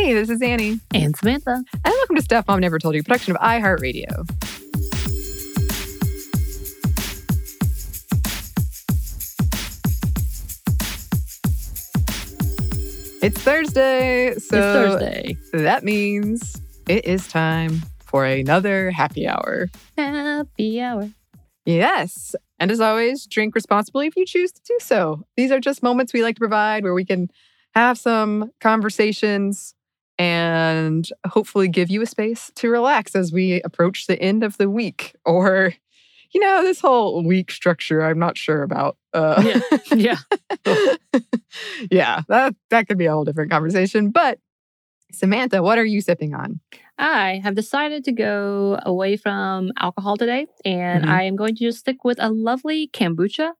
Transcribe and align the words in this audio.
Hey, 0.00 0.14
this 0.14 0.30
is 0.30 0.40
Annie. 0.40 0.78
And 0.94 1.16
Samantha. 1.16 1.50
And 1.50 1.82
welcome 1.84 2.14
to 2.14 2.22
Stuff 2.22 2.46
Mom 2.46 2.60
Never 2.60 2.78
Told 2.78 2.94
You, 2.94 3.02
production 3.02 3.34
of 3.34 3.42
iHeartRadio. 3.42 4.30
It's 13.20 13.42
Thursday. 13.42 14.34
So 14.34 14.36
it's 14.36 14.48
Thursday. 14.48 15.36
That 15.52 15.82
means 15.82 16.62
it 16.88 17.04
is 17.04 17.26
time 17.26 17.82
for 17.98 18.24
another 18.24 18.92
happy 18.92 19.26
hour. 19.26 19.68
Happy 19.96 20.80
hour. 20.80 21.10
Yes. 21.66 22.36
And 22.60 22.70
as 22.70 22.80
always, 22.80 23.26
drink 23.26 23.56
responsibly 23.56 24.06
if 24.06 24.14
you 24.14 24.24
choose 24.24 24.52
to 24.52 24.60
do 24.64 24.78
so. 24.80 25.24
These 25.36 25.50
are 25.50 25.58
just 25.58 25.82
moments 25.82 26.12
we 26.12 26.22
like 26.22 26.36
to 26.36 26.40
provide 26.40 26.84
where 26.84 26.94
we 26.94 27.04
can 27.04 27.30
have 27.74 27.98
some 27.98 28.52
conversations 28.60 29.74
and 30.18 31.08
hopefully 31.26 31.68
give 31.68 31.90
you 31.90 32.02
a 32.02 32.06
space 32.06 32.50
to 32.56 32.68
relax 32.68 33.14
as 33.14 33.32
we 33.32 33.62
approach 33.62 34.06
the 34.06 34.20
end 34.20 34.42
of 34.42 34.56
the 34.58 34.68
week 34.68 35.14
or 35.24 35.74
you 36.32 36.40
know 36.40 36.62
this 36.62 36.80
whole 36.80 37.24
week 37.24 37.50
structure 37.50 38.02
i'm 38.02 38.18
not 38.18 38.36
sure 38.36 38.62
about 38.62 38.96
uh, 39.14 39.42
yeah 39.92 40.16
yeah 40.64 41.20
yeah 41.90 42.22
that 42.28 42.54
that 42.70 42.88
could 42.88 42.98
be 42.98 43.06
a 43.06 43.12
whole 43.12 43.24
different 43.24 43.50
conversation 43.50 44.10
but 44.10 44.38
samantha 45.12 45.62
what 45.62 45.78
are 45.78 45.84
you 45.84 46.00
sipping 46.00 46.34
on 46.34 46.60
i 46.98 47.40
have 47.42 47.54
decided 47.54 48.04
to 48.04 48.12
go 48.12 48.78
away 48.82 49.16
from 49.16 49.70
alcohol 49.78 50.16
today 50.16 50.46
and 50.64 51.04
mm-hmm. 51.04 51.12
i 51.12 51.22
am 51.22 51.36
going 51.36 51.54
to 51.54 51.64
just 51.64 51.78
stick 51.78 52.04
with 52.04 52.18
a 52.20 52.28
lovely 52.28 52.88
kombucha 52.88 53.52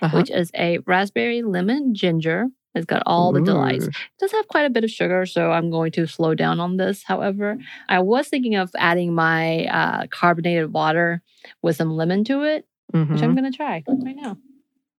uh-huh. 0.00 0.16
which 0.16 0.30
is 0.30 0.50
a 0.54 0.78
raspberry 0.86 1.42
lemon 1.42 1.94
ginger 1.94 2.46
it's 2.76 2.86
got 2.86 3.02
all 3.06 3.32
the 3.32 3.40
delights. 3.40 3.86
It 3.86 3.94
does 4.20 4.32
have 4.32 4.48
quite 4.48 4.66
a 4.66 4.70
bit 4.70 4.84
of 4.84 4.90
sugar, 4.90 5.24
so 5.26 5.50
I'm 5.50 5.70
going 5.70 5.92
to 5.92 6.06
slow 6.06 6.34
down 6.34 6.60
on 6.60 6.76
this. 6.76 7.02
However, 7.02 7.58
I 7.88 8.00
was 8.00 8.28
thinking 8.28 8.54
of 8.54 8.70
adding 8.76 9.14
my 9.14 9.64
uh, 9.66 10.06
carbonated 10.08 10.72
water 10.72 11.22
with 11.62 11.76
some 11.76 11.90
lemon 11.90 12.24
to 12.24 12.42
it, 12.42 12.66
mm-hmm. 12.92 13.12
which 13.12 13.22
I'm 13.22 13.30
mm-hmm. 13.30 13.40
going 13.40 13.52
to 13.52 13.56
try 13.56 13.82
right 13.88 14.16
now. 14.16 14.36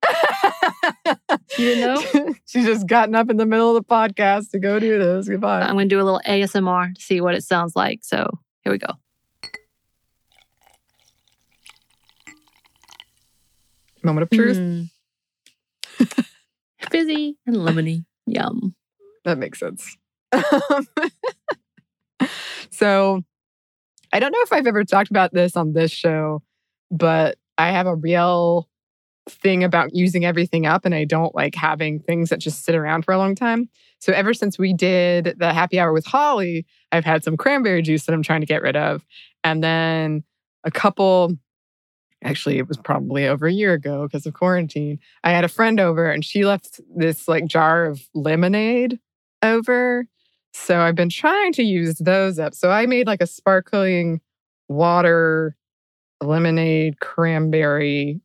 you 1.58 1.76
know? 1.78 2.02
She's 2.46 2.66
just 2.66 2.88
gotten 2.88 3.14
up 3.14 3.30
in 3.30 3.38
the 3.38 3.46
middle 3.46 3.76
of 3.76 3.84
the 3.84 3.88
podcast 3.88 4.52
to 4.52 4.60
go 4.60 4.80
do 4.80 4.98
this. 4.98 5.30
Goodbye. 5.30 5.62
I'm 5.62 5.76
going 5.76 5.90
to 5.90 5.96
do 5.96 6.02
a 6.02 6.04
little 6.04 6.22
ASMR 6.26 6.96
to 6.96 7.02
see 7.02 7.22
what 7.22 7.36
it 7.36 7.44
sounds 7.44 7.76
like. 7.76 8.00
So 8.04 8.40
here 8.64 8.72
we 8.72 8.80
go. 8.80 8.94
Moment 14.04 14.24
of 14.24 14.30
truth. 14.30 14.58
Mm 14.58 14.90
fizzy 16.98 17.38
and 17.46 17.58
lemony. 17.58 18.06
Yum. 18.26 18.76
That 19.26 19.38
makes 19.38 19.60
sense. 19.60 19.98
Um, 20.32 20.88
so, 22.72 23.24
I 24.14 24.20
don't 24.20 24.32
know 24.32 24.42
if 24.42 24.54
I've 24.54 24.68
ever 24.68 24.84
talked 24.84 25.10
about 25.10 25.34
this 25.34 25.56
on 25.56 25.74
this 25.74 25.92
show, 25.92 26.42
but 26.90 27.38
I 27.58 27.72
have 27.72 27.88
a 27.88 27.96
real 27.96 28.70
thing 29.30 29.64
about 29.64 29.94
using 29.94 30.26
everything 30.26 30.66
up 30.66 30.86
and 30.86 30.96
I 30.96 31.04
don't 31.04 31.36
like 31.36 31.56
having 31.56 32.00
things 32.00 32.30
that 32.30 32.40
just 32.40 32.64
sit 32.64 32.76
around 32.76 33.04
for 33.04 33.14
a 33.14 33.18
long 33.18 33.36
time. 33.36 33.70
So 34.00 34.14
ever 34.14 34.34
since 34.34 34.58
we 34.58 34.74
did 34.74 35.36
the 35.38 35.54
happy 35.54 35.80
hour 35.80 35.92
with 35.92 36.06
Holly, 36.06 36.66
I've 36.92 37.04
had 37.04 37.24
some 37.24 37.36
cranberry 37.36 37.82
juice 37.82 38.06
that 38.06 38.14
I'm 38.14 38.24
trying 38.24 38.42
to 38.42 38.48
get 38.48 38.62
rid 38.62 38.78
of. 38.78 39.06
And 39.44 39.64
then 39.64 40.24
a 40.64 40.72
couple 40.72 41.36
actually 42.24 42.58
it 42.58 42.68
was 42.68 42.78
probably 42.78 43.28
over 43.28 43.48
a 43.48 43.52
year 43.52 43.74
ago 43.74 44.04
because 44.04 44.26
of 44.26 44.34
quarantine. 44.34 45.00
I 45.24 45.32
had 45.32 45.44
a 45.44 45.50
friend 45.50 45.80
over 45.80 46.10
and 46.10 46.24
she 46.26 46.46
left 46.46 46.80
this 46.96 47.28
like 47.28 47.46
jar 47.46 47.86
of 47.86 48.02
lemonade 48.14 49.00
over. 49.44 50.08
So 50.54 50.80
i've 50.80 50.96
been 50.96 51.10
trying 51.10 51.54
to 51.54 51.64
use 51.64 51.98
those 52.00 52.40
up. 52.40 52.56
So 52.56 52.72
i 52.72 52.86
made 52.86 53.08
like 53.08 53.22
a 53.22 53.28
sparkling 53.28 54.22
water 54.68 55.56
lemonade 56.22 57.00
cranberry 57.00 58.20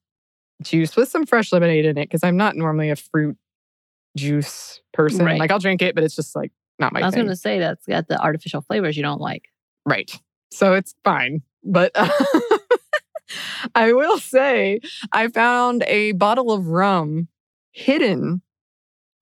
juice 0.63 0.97
with 0.97 1.09
some 1.09 1.27
fresh 1.27 1.53
lemonade 1.53 1.85
in 1.85 1.99
it 1.99 2.05
because 2.07 2.23
i'm 2.25 2.37
not 2.37 2.57
normally 2.57 2.89
a 2.89 2.97
fruit 2.97 3.37
juice 4.17 4.81
person. 4.93 5.27
Right. 5.27 5.39
like 5.39 5.51
i'll 5.51 5.59
drink 5.59 5.83
it 5.83 5.95
but 5.95 6.03
it's 6.05 6.17
just 6.17 6.35
like 6.35 6.53
not 6.79 6.93
my 6.93 7.01
i 7.01 7.05
was 7.05 7.15
going 7.15 7.27
to 7.27 7.37
say 7.37 7.59
that's 7.59 7.87
got 7.87 8.09
the 8.09 8.19
artificial 8.21 8.63
flavors 8.63 8.97
you 8.97 9.03
don't 9.03 9.21
like. 9.21 9.49
Right. 9.85 10.11
So 10.51 10.75
it's 10.75 10.95
fine. 11.05 11.43
But 11.65 11.93
uh, 11.95 12.09
I 13.75 13.93
will 13.93 14.19
say, 14.19 14.81
I 15.13 15.29
found 15.29 15.85
a 15.87 16.13
bottle 16.13 16.53
of 16.53 16.69
rum 16.69 17.29
hidden. 17.73 18.43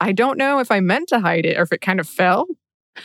I 0.01 0.13
don't 0.13 0.39
know 0.39 0.59
if 0.59 0.71
I 0.71 0.81
meant 0.81 1.09
to 1.11 1.21
hide 1.21 1.47
it 1.47 1.59
or 1.59 1.63
if 1.63 1.73
it 1.73 1.81
kind 1.81 2.01
of 2.01 2.09
fell 2.09 2.47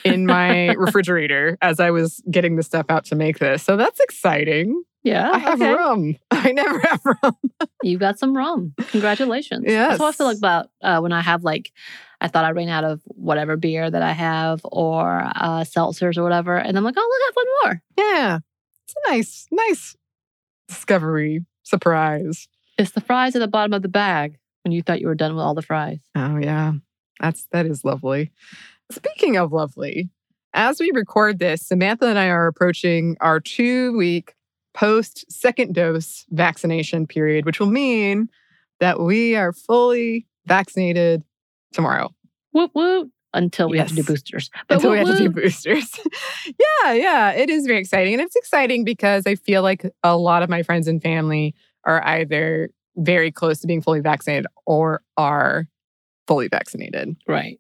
in 0.04 0.26
my 0.26 0.70
refrigerator 0.78 1.58
as 1.62 1.80
I 1.80 1.92
was 1.92 2.22
getting 2.32 2.56
the 2.56 2.64
stuff 2.64 2.86
out 2.90 3.06
to 3.06 3.16
make 3.16 3.40
this. 3.40 3.64
So 3.64 3.78
that's 3.78 4.00
exciting. 4.00 4.84
Yeah. 5.04 5.30
I 5.32 5.38
have 5.38 5.62
okay. 5.62 5.74
rum. 5.74 6.16
I 6.32 6.52
never 6.52 6.80
have 6.80 7.02
rum. 7.06 7.36
you 7.84 7.98
got 7.98 8.18
some 8.18 8.36
rum. 8.36 8.74
Congratulations. 8.90 9.66
Yes. 9.68 9.92
That's 9.92 10.00
what 10.00 10.08
I 10.08 10.12
feel 10.14 10.28
like 10.28 10.38
about 10.38 10.70
uh, 10.82 11.00
when 11.00 11.12
I 11.12 11.22
have 11.22 11.44
like, 11.44 11.72
I 12.22 12.28
thought 12.28 12.46
I 12.46 12.52
ran 12.52 12.70
out 12.70 12.84
of 12.84 13.02
whatever 13.06 13.56
beer 13.56 13.90
that 13.90 14.02
I 14.02 14.14
have 14.14 14.62
or 14.64 15.30
uh, 15.36 15.62
seltzers 15.62 16.18
or 16.18 16.24
whatever. 16.24 16.58
And 16.58 16.76
I'm 16.76 16.84
like, 16.84 16.96
oh, 16.98 17.02
look, 17.02 17.22
I 17.22 17.26
have 17.28 17.36
one 17.36 17.46
more. 17.64 17.82
Yeah. 17.98 18.40
It's 18.86 18.96
a 19.06 19.12
nice, 19.12 19.48
nice 19.52 19.96
discovery 20.68 21.46
surprise. 21.64 22.48
It's 22.78 22.92
the 22.92 23.02
fries 23.02 23.36
at 23.36 23.40
the 23.40 23.48
bottom 23.48 23.74
of 23.74 23.82
the 23.82 23.88
bag 23.88 24.38
when 24.64 24.72
you 24.72 24.82
thought 24.82 25.02
you 25.02 25.08
were 25.08 25.16
done 25.16 25.36
with 25.36 25.44
all 25.44 25.54
the 25.54 25.62
fries. 25.62 26.00
Oh 26.16 26.38
yeah. 26.38 26.74
That's 27.20 27.48
that 27.52 27.66
is 27.66 27.86
lovely. 27.86 28.32
Speaking 28.92 29.38
of 29.38 29.52
lovely, 29.52 30.10
as 30.54 30.80
we 30.80 30.92
record 30.94 31.40
this, 31.40 31.62
Samantha 31.66 32.08
and 32.08 32.20
I 32.20 32.28
are 32.28 32.48
approaching 32.48 33.18
our 33.20 33.40
2-week 33.40 34.36
post 34.74 35.26
second 35.32 35.74
dose 35.74 36.26
vaccination 36.30 37.08
period, 37.08 37.46
which 37.46 37.60
will 37.60 37.72
mean 37.72 38.30
that 38.80 39.00
we 39.00 39.36
are 39.36 39.54
fully 39.54 40.28
vaccinated 40.46 41.24
tomorrow. 41.72 42.14
Whoop 42.52 42.72
whoop 42.74 43.10
until 43.36 43.70
we 43.70 43.78
yes. 43.78 43.90
have 43.90 43.98
to 43.98 44.04
do 44.04 44.08
boosters. 44.08 44.50
But 44.68 44.76
until 44.76 44.92
we 44.92 44.98
have 44.98 45.08
to 45.08 45.18
do 45.18 45.30
boosters. 45.30 46.00
yeah, 46.46 46.94
yeah, 46.94 47.32
it 47.32 47.50
is 47.50 47.66
very 47.68 47.80
exciting. 47.80 48.14
And 48.14 48.22
it's 48.22 48.36
exciting 48.36 48.84
because 48.84 49.28
I 49.28 49.36
feel 49.36 49.62
like 49.62 49.86
a 50.04 50.18
lot 50.18 50.42
of 50.42 50.50
my 50.50 50.64
friends 50.64 50.88
and 50.88 51.02
family 51.02 51.54
are 51.84 52.04
either 52.06 52.70
very 52.96 53.32
close 53.32 53.60
to 53.60 53.68
being 53.68 53.82
fully 53.82 54.00
vaccinated 54.00 54.48
or 54.66 55.02
are 55.18 55.68
fully 56.28 56.48
vaccinated. 56.48 57.16
Right. 57.28 57.60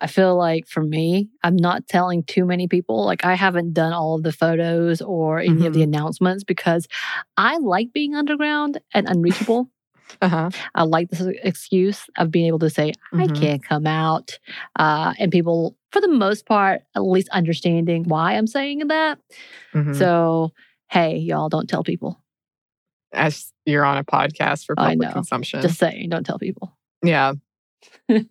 I 0.00 0.06
feel 0.08 0.36
like 0.36 0.68
for 0.68 0.82
me, 0.82 1.28
I'm 1.42 1.56
not 1.56 1.88
telling 1.88 2.22
too 2.22 2.44
many 2.44 2.68
people. 2.68 3.04
Like, 3.04 3.24
I 3.24 3.34
haven't 3.34 3.72
done 3.72 3.94
all 3.94 4.14
of 4.14 4.22
the 4.22 4.32
photos 4.32 5.00
or 5.00 5.38
any 5.38 5.48
mm-hmm. 5.48 5.64
of 5.64 5.72
the 5.72 5.80
mm-hmm. 5.80 5.94
announcements 5.94 6.44
because 6.44 6.86
I 7.36 7.56
like 7.56 7.92
being 7.92 8.14
underground 8.14 8.78
and 8.92 9.08
unreachable. 9.08 9.70
Uh-huh. 10.20 10.50
I 10.74 10.82
like 10.84 11.10
this 11.10 11.20
excuse 11.42 12.08
of 12.16 12.30
being 12.30 12.46
able 12.46 12.58
to 12.60 12.70
say, 12.70 12.92
I 13.12 13.26
mm-hmm. 13.26 13.34
can't 13.34 13.64
come 13.64 13.86
out. 13.86 14.38
Uh, 14.78 15.14
and 15.18 15.32
people, 15.32 15.76
for 15.92 16.00
the 16.00 16.08
most 16.08 16.46
part, 16.46 16.82
at 16.94 17.00
least 17.00 17.28
understanding 17.30 18.04
why 18.04 18.34
I'm 18.34 18.46
saying 18.46 18.86
that. 18.88 19.18
Mm-hmm. 19.74 19.94
So, 19.94 20.52
hey, 20.88 21.16
y'all 21.16 21.48
don't 21.48 21.68
tell 21.68 21.84
people. 21.84 22.20
As 23.12 23.52
you're 23.64 23.84
on 23.84 23.98
a 23.98 24.04
podcast 24.04 24.64
for 24.64 24.74
public 24.74 25.12
consumption. 25.12 25.62
Just 25.62 25.78
saying, 25.78 26.10
don't 26.10 26.24
tell 26.24 26.38
people. 26.38 26.76
Yeah. 27.02 27.34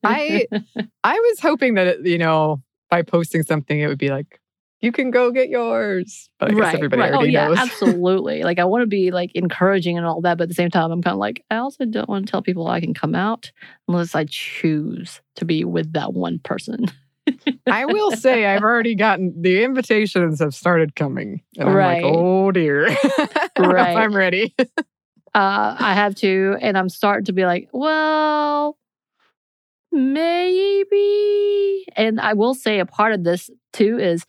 I 0.03 0.47
I 1.03 1.13
was 1.13 1.39
hoping 1.39 1.75
that 1.75 1.87
it, 1.87 2.05
you 2.05 2.17
know 2.17 2.61
by 2.89 3.01
posting 3.01 3.43
something 3.43 3.79
it 3.79 3.87
would 3.87 3.97
be 3.97 4.09
like 4.09 4.39
you 4.81 4.91
can 4.91 5.11
go 5.11 5.31
get 5.31 5.49
yours. 5.49 6.29
But 6.39 6.51
I 6.51 6.53
guess 6.53 6.61
right, 6.61 6.75
everybody 6.75 7.01
right. 7.01 7.13
already 7.13 7.37
oh, 7.37 7.41
yeah, 7.41 7.47
knows. 7.47 7.57
absolutely. 7.59 8.43
Like 8.43 8.59
I 8.59 8.65
want 8.65 8.83
to 8.83 8.87
be 8.87 9.11
like 9.11 9.31
encouraging 9.33 9.97
and 9.97 10.05
all 10.05 10.21
that, 10.21 10.37
but 10.37 10.43
at 10.43 10.49
the 10.49 10.55
same 10.55 10.69
time, 10.69 10.91
I'm 10.91 11.01
kind 11.01 11.13
of 11.13 11.19
like, 11.19 11.43
I 11.49 11.57
also 11.57 11.85
don't 11.85 12.09
want 12.09 12.27
to 12.27 12.31
tell 12.31 12.41
people 12.41 12.67
I 12.67 12.79
can 12.79 12.93
come 12.93 13.15
out 13.15 13.51
unless 13.87 14.15
I 14.15 14.25
choose 14.25 15.21
to 15.37 15.45
be 15.45 15.63
with 15.65 15.93
that 15.93 16.13
one 16.13 16.39
person. 16.39 16.85
I 17.67 17.85
will 17.85 18.11
say 18.11 18.45
I've 18.45 18.61
already 18.61 18.93
gotten 18.95 19.41
the 19.41 19.63
invitations 19.63 20.39
have 20.39 20.53
started 20.53 20.95
coming. 20.95 21.41
And 21.57 21.69
I'm 21.69 21.75
like, 21.75 22.03
oh 22.03 22.51
dear. 22.51 22.87
right. 23.57 23.97
I'm 23.97 24.15
ready. 24.15 24.53
uh, 24.59 24.65
I 25.33 25.93
have 25.95 26.13
to, 26.15 26.57
and 26.61 26.77
I'm 26.77 26.89
starting 26.89 27.25
to 27.25 27.33
be 27.33 27.45
like, 27.45 27.69
well, 27.71 28.77
maybe. 29.91 31.85
And 31.95 32.19
I 32.19 32.33
will 32.33 32.53
say 32.53 32.79
a 32.79 32.85
part 32.85 33.13
of 33.13 33.23
this 33.23 33.49
too 33.73 33.97
is 33.97 34.25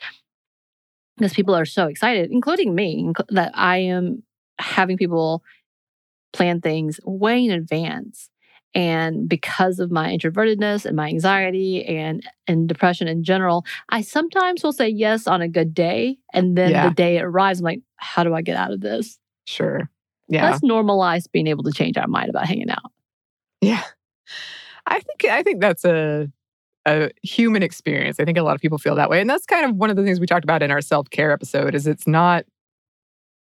because 1.16 1.34
people 1.34 1.54
are 1.54 1.64
so 1.64 1.86
excited, 1.86 2.30
including 2.30 2.74
me, 2.74 3.12
that 3.28 3.52
I 3.54 3.78
am 3.78 4.22
having 4.58 4.96
people 4.96 5.42
plan 6.32 6.60
things 6.60 7.00
way 7.04 7.44
in 7.44 7.50
advance. 7.50 8.30
And 8.74 9.26
because 9.26 9.78
of 9.78 9.90
my 9.90 10.14
introvertedness 10.14 10.84
and 10.84 10.96
my 10.96 11.08
anxiety 11.08 11.82
and, 11.86 12.22
and 12.46 12.68
depression 12.68 13.08
in 13.08 13.24
general, 13.24 13.64
I 13.88 14.02
sometimes 14.02 14.62
will 14.62 14.72
say 14.72 14.88
yes 14.88 15.26
on 15.26 15.40
a 15.40 15.48
good 15.48 15.72
day. 15.72 16.18
And 16.34 16.58
then 16.58 16.72
yeah. 16.72 16.88
the 16.88 16.94
day 16.94 17.16
it 17.16 17.24
arrives, 17.24 17.60
I'm 17.60 17.64
like, 17.64 17.80
how 17.96 18.22
do 18.22 18.34
I 18.34 18.42
get 18.42 18.56
out 18.56 18.72
of 18.72 18.80
this? 18.80 19.18
Sure. 19.46 19.88
Yeah. 20.28 20.50
Let's 20.50 20.62
normalize 20.62 21.30
being 21.30 21.46
able 21.46 21.64
to 21.64 21.72
change 21.72 21.96
our 21.96 22.06
mind 22.06 22.28
about 22.28 22.46
hanging 22.46 22.68
out. 22.68 22.92
Yeah. 23.62 23.82
I 24.86 25.00
think 25.00 25.24
I 25.24 25.42
think 25.42 25.60
that's 25.60 25.84
a 25.84 26.30
a 26.86 27.10
human 27.22 27.62
experience. 27.62 28.18
I 28.20 28.24
think 28.24 28.38
a 28.38 28.42
lot 28.42 28.54
of 28.54 28.60
people 28.60 28.78
feel 28.78 28.94
that 28.94 29.10
way. 29.10 29.20
And 29.20 29.28
that's 29.28 29.44
kind 29.46 29.68
of 29.68 29.76
one 29.76 29.90
of 29.90 29.96
the 29.96 30.04
things 30.04 30.20
we 30.20 30.26
talked 30.26 30.44
about 30.44 30.62
in 30.62 30.70
our 30.70 30.80
self-care 30.80 31.32
episode 31.32 31.74
is 31.74 31.86
it's 31.86 32.06
not 32.06 32.44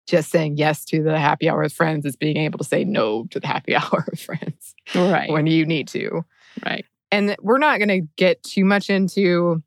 just 0.06 0.30
saying 0.30 0.56
yes 0.56 0.84
to 0.86 1.02
the 1.02 1.18
happy 1.18 1.48
hour 1.48 1.62
with 1.62 1.72
friends, 1.72 2.04
it's 2.04 2.16
being 2.16 2.36
able 2.36 2.58
to 2.58 2.64
say 2.64 2.84
no 2.84 3.24
to 3.30 3.40
the 3.40 3.46
happy 3.46 3.74
hour 3.76 4.04
with 4.10 4.20
friends 4.20 4.74
Right. 4.94 5.30
when 5.30 5.46
you 5.46 5.64
need 5.66 5.88
to. 5.88 6.24
right. 6.64 6.84
And 7.12 7.36
we're 7.40 7.58
not 7.58 7.78
going 7.78 7.88
to 7.88 8.00
get 8.16 8.42
too 8.42 8.64
much 8.64 8.90
into 8.90 9.62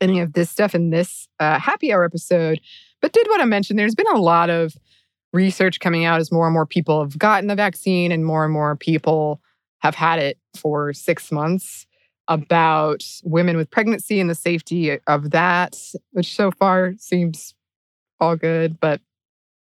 any 0.00 0.18
of 0.20 0.32
this 0.32 0.50
stuff 0.50 0.74
in 0.74 0.90
this 0.90 1.28
uh, 1.38 1.58
happy 1.60 1.92
hour 1.92 2.04
episode, 2.04 2.60
but 3.00 3.12
did 3.12 3.26
want 3.28 3.40
to 3.42 3.46
mention 3.46 3.76
there's 3.76 3.94
been 3.94 4.06
a 4.12 4.20
lot 4.20 4.50
of 4.50 4.74
research 5.32 5.78
coming 5.80 6.04
out 6.04 6.20
as 6.20 6.32
more 6.32 6.46
and 6.46 6.52
more 6.52 6.66
people 6.66 7.00
have 7.00 7.16
gotten 7.16 7.46
the 7.48 7.54
vaccine 7.54 8.10
and 8.12 8.24
more 8.26 8.44
and 8.44 8.52
more 8.52 8.74
people 8.76 9.40
have 9.78 9.94
had 9.94 10.18
it 10.18 10.38
for 10.56 10.92
six 10.92 11.30
months 11.32 11.86
about 12.28 13.04
women 13.24 13.56
with 13.56 13.70
pregnancy 13.70 14.20
and 14.20 14.30
the 14.30 14.34
safety 14.34 14.98
of 15.06 15.30
that, 15.30 15.76
which 16.12 16.34
so 16.34 16.50
far 16.50 16.94
seems 16.98 17.54
all 18.20 18.36
good, 18.36 18.78
but 18.80 19.00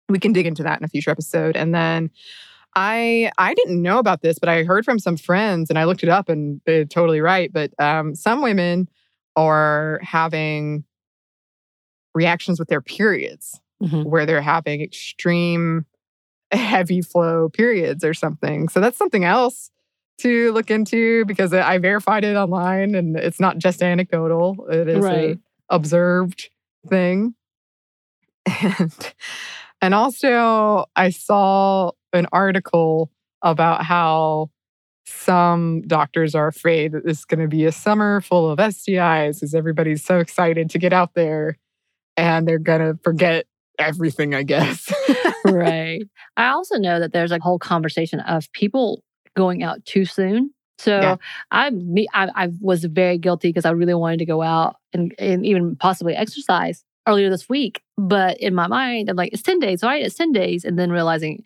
we 0.09 0.19
can 0.19 0.31
dig 0.33 0.45
into 0.45 0.63
that 0.63 0.79
in 0.79 0.85
a 0.85 0.87
future 0.87 1.11
episode. 1.11 1.55
And 1.57 1.73
then 1.75 2.09
I 2.75 3.31
I 3.37 3.53
didn't 3.53 3.81
know 3.81 3.99
about 3.99 4.21
this, 4.21 4.39
but 4.39 4.49
I 4.49 4.63
heard 4.63 4.85
from 4.85 4.99
some 4.99 5.17
friends 5.17 5.69
and 5.69 5.77
I 5.79 5.83
looked 5.85 6.03
it 6.03 6.09
up 6.09 6.29
and 6.29 6.61
they're 6.65 6.85
totally 6.85 7.21
right. 7.21 7.51
But 7.51 7.71
um, 7.79 8.15
some 8.15 8.41
women 8.41 8.87
are 9.35 9.99
having 10.01 10.83
reactions 12.13 12.59
with 12.59 12.69
their 12.69 12.81
periods 12.81 13.59
Mhm. 13.83 14.05
where 14.05 14.25
they're 14.25 14.41
having 14.41 14.81
extreme 14.81 15.85
heavy 16.51 17.01
flow 17.01 17.49
periods 17.49 18.03
or 18.05 18.13
something. 18.13 18.69
So 18.69 18.79
that's 18.79 18.97
something 18.97 19.25
else 19.25 19.69
to 20.19 20.51
look 20.53 20.71
into 20.71 21.25
because 21.25 21.53
I 21.53 21.77
verified 21.77 22.23
it 22.23 22.35
online 22.35 22.95
and 22.95 23.17
it's 23.17 23.39
not 23.39 23.57
just 23.57 23.83
anecdotal. 23.83 24.65
It 24.69 24.87
is 24.87 25.03
Right. 25.03 25.37
a 25.37 25.39
observed 25.75 26.49
thing. 26.87 27.35
And 28.45 29.13
and 29.81 29.93
also 29.93 30.85
I 30.95 31.09
saw 31.09 31.91
an 32.13 32.27
article 32.31 33.11
about 33.41 33.83
how 33.83 34.49
some 35.05 35.81
doctors 35.85 36.33
are 36.33 36.47
afraid 36.47 36.91
that 36.93 37.05
this 37.05 37.19
is 37.19 37.25
going 37.25 37.39
to 37.41 37.47
be 37.47 37.65
a 37.65 37.71
summer 37.71 38.21
full 38.21 38.49
of 38.49 38.57
STIs 38.59 39.35
because 39.35 39.53
everybody's 39.53 40.03
so 40.03 40.19
excited 40.19 40.69
to 40.71 40.79
get 40.79 40.93
out 40.93 41.13
there 41.13 41.57
and 42.17 42.47
they're 42.47 42.57
going 42.57 42.79
to 42.79 42.97
forget 43.03 43.45
everything, 43.77 44.33
I 44.33 44.43
guess. 44.43 44.91
right. 45.45 46.01
I 46.37 46.47
also 46.49 46.77
know 46.77 46.99
that 46.99 47.13
there's 47.13 47.31
a 47.31 47.39
whole 47.39 47.59
conversation 47.59 48.19
of 48.21 48.51
people 48.53 49.03
going 49.35 49.63
out 49.63 49.83
too 49.85 50.05
soon. 50.05 50.51
So 50.77 50.99
Yeah. 50.99 51.15
I, 51.51 51.69
me, 51.69 52.07
I 52.13 52.29
I 52.35 52.49
was 52.59 52.83
very 52.85 53.17
guilty 53.17 53.49
because 53.49 53.65
I 53.65 53.71
really 53.71 53.93
wanted 53.93 54.19
to 54.19 54.25
go 54.25 54.41
out 54.41 54.75
and, 54.93 55.13
and 55.17 55.45
even 55.45 55.75
possibly 55.75 56.15
exercise 56.15 56.83
earlier 57.07 57.29
this 57.29 57.47
week. 57.47 57.81
But 57.97 58.37
in 58.39 58.53
my 58.55 58.67
mind, 58.67 59.09
I'm 59.09 59.15
like, 59.15 59.31
it's 59.31 59.43
10 59.43 59.59
days, 59.59 59.83
all 59.83 59.89
right, 59.89 60.03
it's 60.03 60.15
10 60.15 60.31
days. 60.31 60.65
And 60.65 60.77
then 60.77 60.91
realizing 60.91 61.43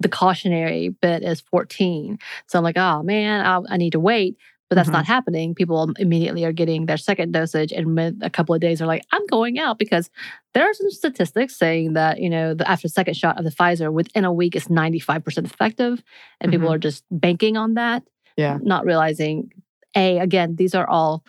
the 0.00 0.08
cautionary 0.08 0.88
bit 0.88 1.22
is 1.22 1.40
14. 1.42 2.18
So 2.46 2.58
I'm 2.58 2.64
like, 2.64 2.78
oh 2.78 3.02
man, 3.02 3.44
I, 3.44 3.60
I 3.74 3.76
need 3.76 3.92
to 3.92 4.00
wait. 4.00 4.36
But 4.72 4.76
that's 4.76 4.88
not 4.88 5.04
happening. 5.04 5.54
People 5.54 5.92
immediately 5.98 6.46
are 6.46 6.52
getting 6.52 6.86
their 6.86 6.96
second 6.96 7.32
dosage, 7.32 7.72
and 7.72 8.22
a 8.22 8.30
couple 8.30 8.54
of 8.54 8.60
days 8.62 8.80
are 8.80 8.86
like, 8.86 9.04
"I'm 9.12 9.26
going 9.26 9.58
out," 9.58 9.78
because 9.78 10.08
there 10.54 10.64
are 10.64 10.72
some 10.72 10.90
statistics 10.90 11.54
saying 11.58 11.92
that 11.92 12.20
you 12.20 12.30
know 12.30 12.54
the, 12.54 12.66
after 12.70 12.88
second 12.88 13.12
shot 13.14 13.36
of 13.38 13.44
the 13.44 13.50
Pfizer, 13.50 13.92
within 13.92 14.24
a 14.24 14.32
week, 14.32 14.56
is 14.56 14.70
95 14.70 15.22
percent 15.22 15.46
effective, 15.46 16.02
and 16.40 16.50
people 16.50 16.68
Mhm. 16.68 16.74
are 16.74 16.78
just 16.78 17.04
banking 17.10 17.58
on 17.58 17.74
that, 17.74 18.02
Yeah. 18.38 18.60
not 18.62 18.86
realizing, 18.86 19.50
a 19.94 20.18
again, 20.20 20.56
these 20.56 20.74
are 20.74 20.88
all 20.88 21.22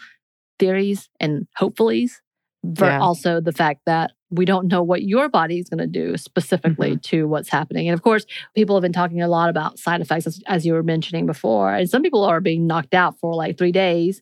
theories 0.58 1.10
and 1.20 1.46
hopefullys, 1.60 2.22
but 2.64 2.86
Yeah. 2.94 3.00
also 3.02 3.42
the 3.42 3.52
fact 3.52 3.82
that 3.88 4.12
we 4.34 4.46
don't 4.46 4.68
know 4.68 4.82
what 4.82 5.04
your 5.04 5.30
body 5.30 5.60
is 5.60 5.70
going 5.70 5.80
to 5.80 5.88
do 5.88 6.18
specifically 6.18 6.98
to 6.98 7.28
what's 7.28 7.50
happening. 7.50 7.88
And 7.88 7.94
of 7.94 8.02
course, 8.02 8.26
people 8.56 8.76
have 8.76 8.82
been 8.82 8.94
talking 8.94 9.22
a 9.22 9.28
lot 9.28 9.50
about 9.50 9.80
side 9.80 10.02
effects, 10.02 10.28
as, 10.28 10.42
as 10.48 10.66
you 10.66 10.74
were 10.74 10.84
mentioning 10.84 11.26
before. 11.26 11.74
And 11.74 11.90
some 11.90 12.02
people 12.02 12.24
are 12.24 12.42
being 12.42 12.66
knocked 12.68 12.94
out 12.94 13.20
for 13.20 13.34
like 13.36 13.58
three 13.58 13.72
days. 13.72 14.22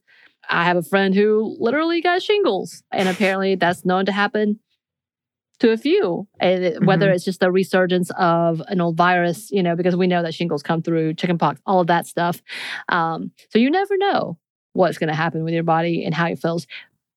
I 0.49 0.65
have 0.65 0.77
a 0.77 0.83
friend 0.83 1.13
who 1.15 1.55
literally 1.59 2.01
got 2.01 2.21
shingles, 2.21 2.83
and 2.91 3.07
apparently 3.07 3.55
that's 3.55 3.85
known 3.85 4.05
to 4.07 4.11
happen 4.11 4.59
to 5.59 5.71
a 5.71 5.77
few. 5.77 6.27
And 6.39 6.63
it- 6.63 6.83
whether 6.85 7.11
it's 7.11 7.23
just 7.23 7.43
a 7.43 7.51
resurgence 7.51 8.11
of 8.17 8.61
an 8.67 8.81
old 8.81 8.97
virus, 8.97 9.51
you 9.51 9.61
know, 9.61 9.75
because 9.75 9.95
we 9.95 10.07
know 10.07 10.23
that 10.23 10.33
shingles 10.33 10.63
come 10.63 10.81
through 10.81 11.13
chickenpox, 11.13 11.61
all 11.65 11.79
of 11.79 11.87
that 11.87 12.07
stuff. 12.07 12.41
Um, 12.89 13.31
so 13.49 13.59
you 13.59 13.69
never 13.69 13.95
know 13.97 14.37
what's 14.73 14.97
going 14.97 15.09
to 15.09 15.13
happen 15.15 15.43
with 15.43 15.53
your 15.53 15.63
body 15.63 16.03
and 16.03 16.15
how 16.15 16.27
it 16.27 16.39
feels. 16.39 16.65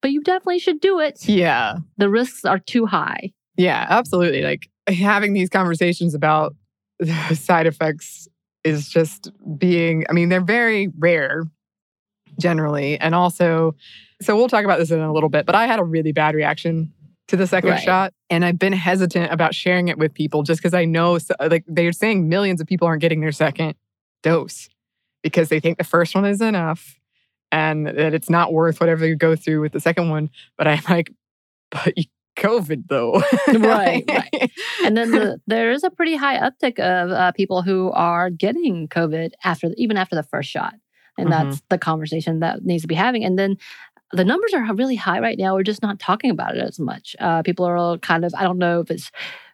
But 0.05 0.13
you 0.13 0.21
definitely 0.21 0.59
should 0.59 0.81
do 0.83 1.01
it. 1.01 1.27
yeah. 1.27 1.79
The 1.97 2.11
risks 2.11 2.45
are 2.45 2.59
too 2.59 2.85
high. 2.85 3.33
Yeah, 3.57 3.87
absolutely. 3.89 4.43
Like 4.43 4.69
having 4.87 5.33
these 5.33 5.49
conversations 5.49 6.13
about 6.15 6.55
the 6.99 7.35
side 7.35 7.67
effects 7.67 8.29
is 8.65 8.91
just 8.91 9.33
being, 9.57 10.05
I 10.11 10.13
mean, 10.13 10.29
they're 10.29 10.45
very 10.45 10.89
rare 10.99 11.45
generally. 12.39 13.01
And 13.01 13.15
also, 13.15 13.75
so 14.21 14.37
we'll 14.37 14.49
talk 14.49 14.67
about 14.67 14.79
this 14.79 14.91
in 14.91 15.01
a 15.01 15.11
little 15.11 15.31
bit, 15.31 15.47
but 15.47 15.55
I 15.55 15.67
had 15.67 15.79
a 15.79 15.85
really 15.85 16.13
bad 16.13 16.35
reaction 16.35 16.93
to 17.29 17.37
the 17.39 17.47
second 17.47 17.71
Right. 17.71 17.83
shot. 17.83 18.13
And 18.29 18.45
I've 18.45 18.59
been 18.59 18.75
hesitant 18.75 19.33
about 19.33 19.55
sharing 19.55 19.89
it 19.89 19.97
with 19.97 20.13
people 20.13 20.43
just 20.43 20.61
because 20.61 20.75
I 20.75 20.85
know, 20.85 21.17
so, 21.17 21.33
like, 21.41 21.65
they're 21.67 21.93
saying 21.93 22.29
millions 22.29 22.61
of 22.61 22.67
people 22.67 22.87
aren't 22.87 23.01
getting 23.01 23.23
their 23.23 23.33
second 23.33 23.75
dose 24.23 24.69
because 25.23 25.49
they 25.49 25.61
think 25.61 25.79
the 25.79 25.85
first 25.85 26.15
one 26.15 26.27
is 26.27 26.43
enough 26.43 27.01
and 27.55 27.87
that 27.87 28.13
it's 28.19 28.29
not 28.31 28.53
worth 28.53 28.81
whatever 28.81 29.07
you 29.07 29.17
go 29.17 29.37
through 29.37 29.61
with 29.61 29.73
the 29.73 29.81
second 29.81 30.11
one. 30.11 30.29
But 30.59 30.67
I'm 30.69 30.83
like, 30.89 31.13
but 31.71 31.97
you 31.97 32.05
COVID 32.37 32.89
though. 32.89 33.23
Right, 33.49 34.05
right. 34.09 34.51
And 34.85 34.97
then 34.97 35.13
the, 35.13 35.41
there 35.47 35.71
is 35.71 35.85
a 35.85 35.91
pretty 35.91 36.17
high 36.17 36.37
uptick 36.39 36.81
of 36.81 37.11
uh, 37.13 37.31
people 37.33 37.63
who 37.63 37.93
are 37.93 38.29
getting 38.29 38.89
COVID 38.89 39.31
after 39.45 39.71
even 39.77 39.97
after 39.97 40.17
the 40.17 40.25
first 40.25 40.51
shot, 40.51 40.75
and 41.17 41.29
Mhm. 41.29 41.31
that's 41.31 41.63
the 41.71 41.79
conversation 41.79 42.41
that 42.41 42.65
needs 42.65 42.83
to 42.83 42.89
be 42.89 42.97
having. 42.97 43.25
And 43.25 43.39
then 43.39 43.57
the 44.13 44.25
numbers 44.25 44.53
are 44.55 44.75
really 44.75 44.97
high 44.97 45.21
right 45.21 45.39
now. 45.39 45.55
We're 45.55 45.63
just 45.63 45.83
not 45.83 46.01
talking 46.01 46.31
about 46.31 46.57
it 46.57 46.61
as 46.63 46.79
much. 46.81 47.15
Uh, 47.21 47.43
people 47.43 47.65
are 47.67 47.77
all 47.77 47.99
kind 47.99 48.25
of 48.25 48.35
I 48.37 48.43
don't 48.43 48.59
know 48.59 48.81
if 48.81 48.91
it's 48.91 49.13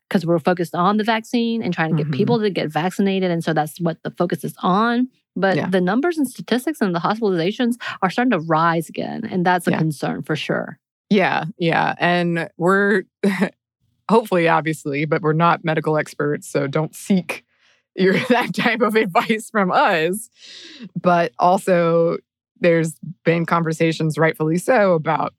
because 0.08 0.24
we're 0.26 0.38
focused 0.40 0.74
on 0.74 0.96
the 0.96 1.04
vaccine 1.04 1.62
and 1.62 1.72
trying 1.74 1.90
to 1.94 2.02
get 2.02 2.10
Mhm. 2.10 2.16
people 2.16 2.40
to 2.40 2.48
get 2.50 2.72
vaccinated, 2.72 3.30
and 3.30 3.44
so 3.44 3.52
that's 3.52 3.78
what 3.78 3.98
the 4.04 4.10
focus 4.10 4.42
is 4.42 4.54
on. 4.62 5.08
But 5.36 5.56
Yeah. 5.56 5.68
the 5.68 5.80
numbers 5.80 6.18
and 6.18 6.28
statistics 6.28 6.80
and 6.80 6.94
the 6.94 6.98
hospitalizations 7.00 7.74
are 8.02 8.10
starting 8.10 8.30
to 8.32 8.40
rise 8.40 8.88
again, 8.88 9.24
and 9.24 9.44
that's 9.46 9.66
a 9.66 9.70
Yeah. 9.72 9.78
concern 9.78 10.22
for 10.22 10.36
sure. 10.36 10.78
Yeah, 11.08 11.44
yeah. 11.58 11.94
And 11.98 12.48
we're 12.56 13.02
hopefully, 14.10 14.48
obviously, 14.48 15.04
but 15.04 15.22
we're 15.22 15.32
not 15.32 15.64
medical 15.64 15.96
experts. 15.96 16.48
So 16.48 16.66
don't 16.66 16.94
seek 16.94 17.44
your, 17.96 18.14
that 18.28 18.54
type 18.54 18.80
of 18.80 18.96
advice 18.96 19.50
from 19.50 19.70
us. 19.72 20.30
But 21.00 21.32
also, 21.38 22.18
there's 22.60 22.94
been 23.24 23.46
conversations, 23.46 24.18
rightfully 24.18 24.58
so, 24.58 24.92
about 24.94 25.34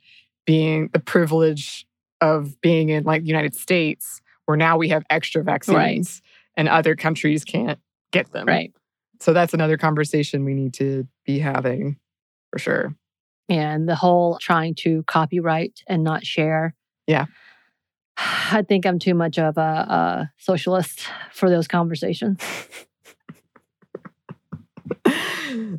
being 0.45 0.89
the 0.93 0.99
privilege 0.99 1.85
of 2.19 2.59
being 2.61 2.89
in 2.89 3.03
like 3.03 3.21
the 3.21 3.27
United 3.27 3.55
States, 3.55 4.21
where 4.45 4.57
now 4.57 4.77
we 4.77 4.89
have 4.89 5.03
extra 5.09 5.43
vaccines 5.43 6.21
and 6.55 6.67
other 6.67 6.95
countries 6.95 7.43
can't 7.43 7.79
get 8.11 8.31
them. 8.31 8.47
Right. 8.47 8.73
So 9.21 9.33
that's 9.33 9.53
another 9.53 9.77
conversation 9.77 10.43
we 10.45 10.53
need 10.55 10.73
to 10.75 11.07
be 11.25 11.37
having 11.39 11.97
for 12.51 12.57
sure. 12.59 12.95
and 13.47 13.87
the 13.87 13.95
whole 13.95 14.37
trying 14.41 14.73
to 14.75 15.03
copyright 15.03 15.81
and 15.87 16.03
not 16.03 16.25
share. 16.25 16.73
Yeah. 17.07 17.25
I 18.17 18.63
think 18.67 18.85
I'm 18.85 18.97
too 18.99 19.13
much 19.13 19.37
of 19.39 19.57
a, 19.57 19.61
a 19.61 20.31
socialist 20.37 21.07
for 21.31 21.49
those 21.49 21.67
conversations. 21.67 22.41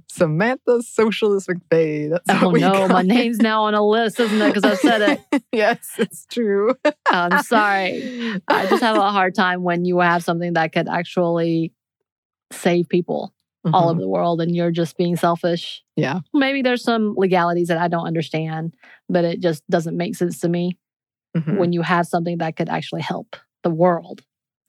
Samantha 0.08 0.82
Socialist 0.82 1.48
McVey. 1.48 2.10
That's 2.10 2.42
Oh 2.42 2.50
no, 2.50 2.88
my 2.88 3.00
it. 3.00 3.06
name's 3.06 3.38
now 3.38 3.64
on 3.64 3.74
a 3.74 3.84
list, 3.86 4.20
isn't 4.20 4.40
it? 4.40 4.54
Because 4.54 4.64
I've 4.64 4.78
said 4.78 5.20
it. 5.32 5.42
yes, 5.52 5.78
it's 5.98 6.26
true. 6.26 6.74
I'm 7.10 7.42
sorry. 7.42 8.40
I 8.48 8.66
just 8.66 8.82
have 8.82 8.96
a 8.96 9.10
hard 9.10 9.34
time 9.34 9.62
when 9.62 9.84
you 9.84 9.98
have 10.00 10.22
something 10.24 10.52
that 10.54 10.72
could 10.72 10.88
actually 10.88 11.72
save 12.52 12.88
people 12.88 13.34
all 13.72 13.86
Mhm. 13.86 13.90
over 13.92 14.00
the 14.00 14.08
world 14.08 14.40
and 14.40 14.54
you're 14.56 14.72
just 14.72 14.96
being 14.96 15.14
selfish. 15.16 15.82
Yeah. 15.96 16.20
Maybe 16.34 16.62
there's 16.62 16.82
some 16.82 17.14
legalities 17.16 17.68
that 17.68 17.78
I 17.78 17.86
don't 17.88 18.06
understand, 18.06 18.74
but 19.08 19.24
it 19.24 19.40
just 19.40 19.62
doesn't 19.70 19.96
make 19.96 20.16
sense 20.16 20.40
to 20.40 20.48
me 20.48 20.76
Mhm. 21.36 21.58
when 21.58 21.72
you 21.72 21.82
have 21.82 22.06
something 22.06 22.38
that 22.38 22.56
could 22.56 22.68
actually 22.68 23.02
help 23.02 23.36
the 23.62 23.70
world. 23.70 24.22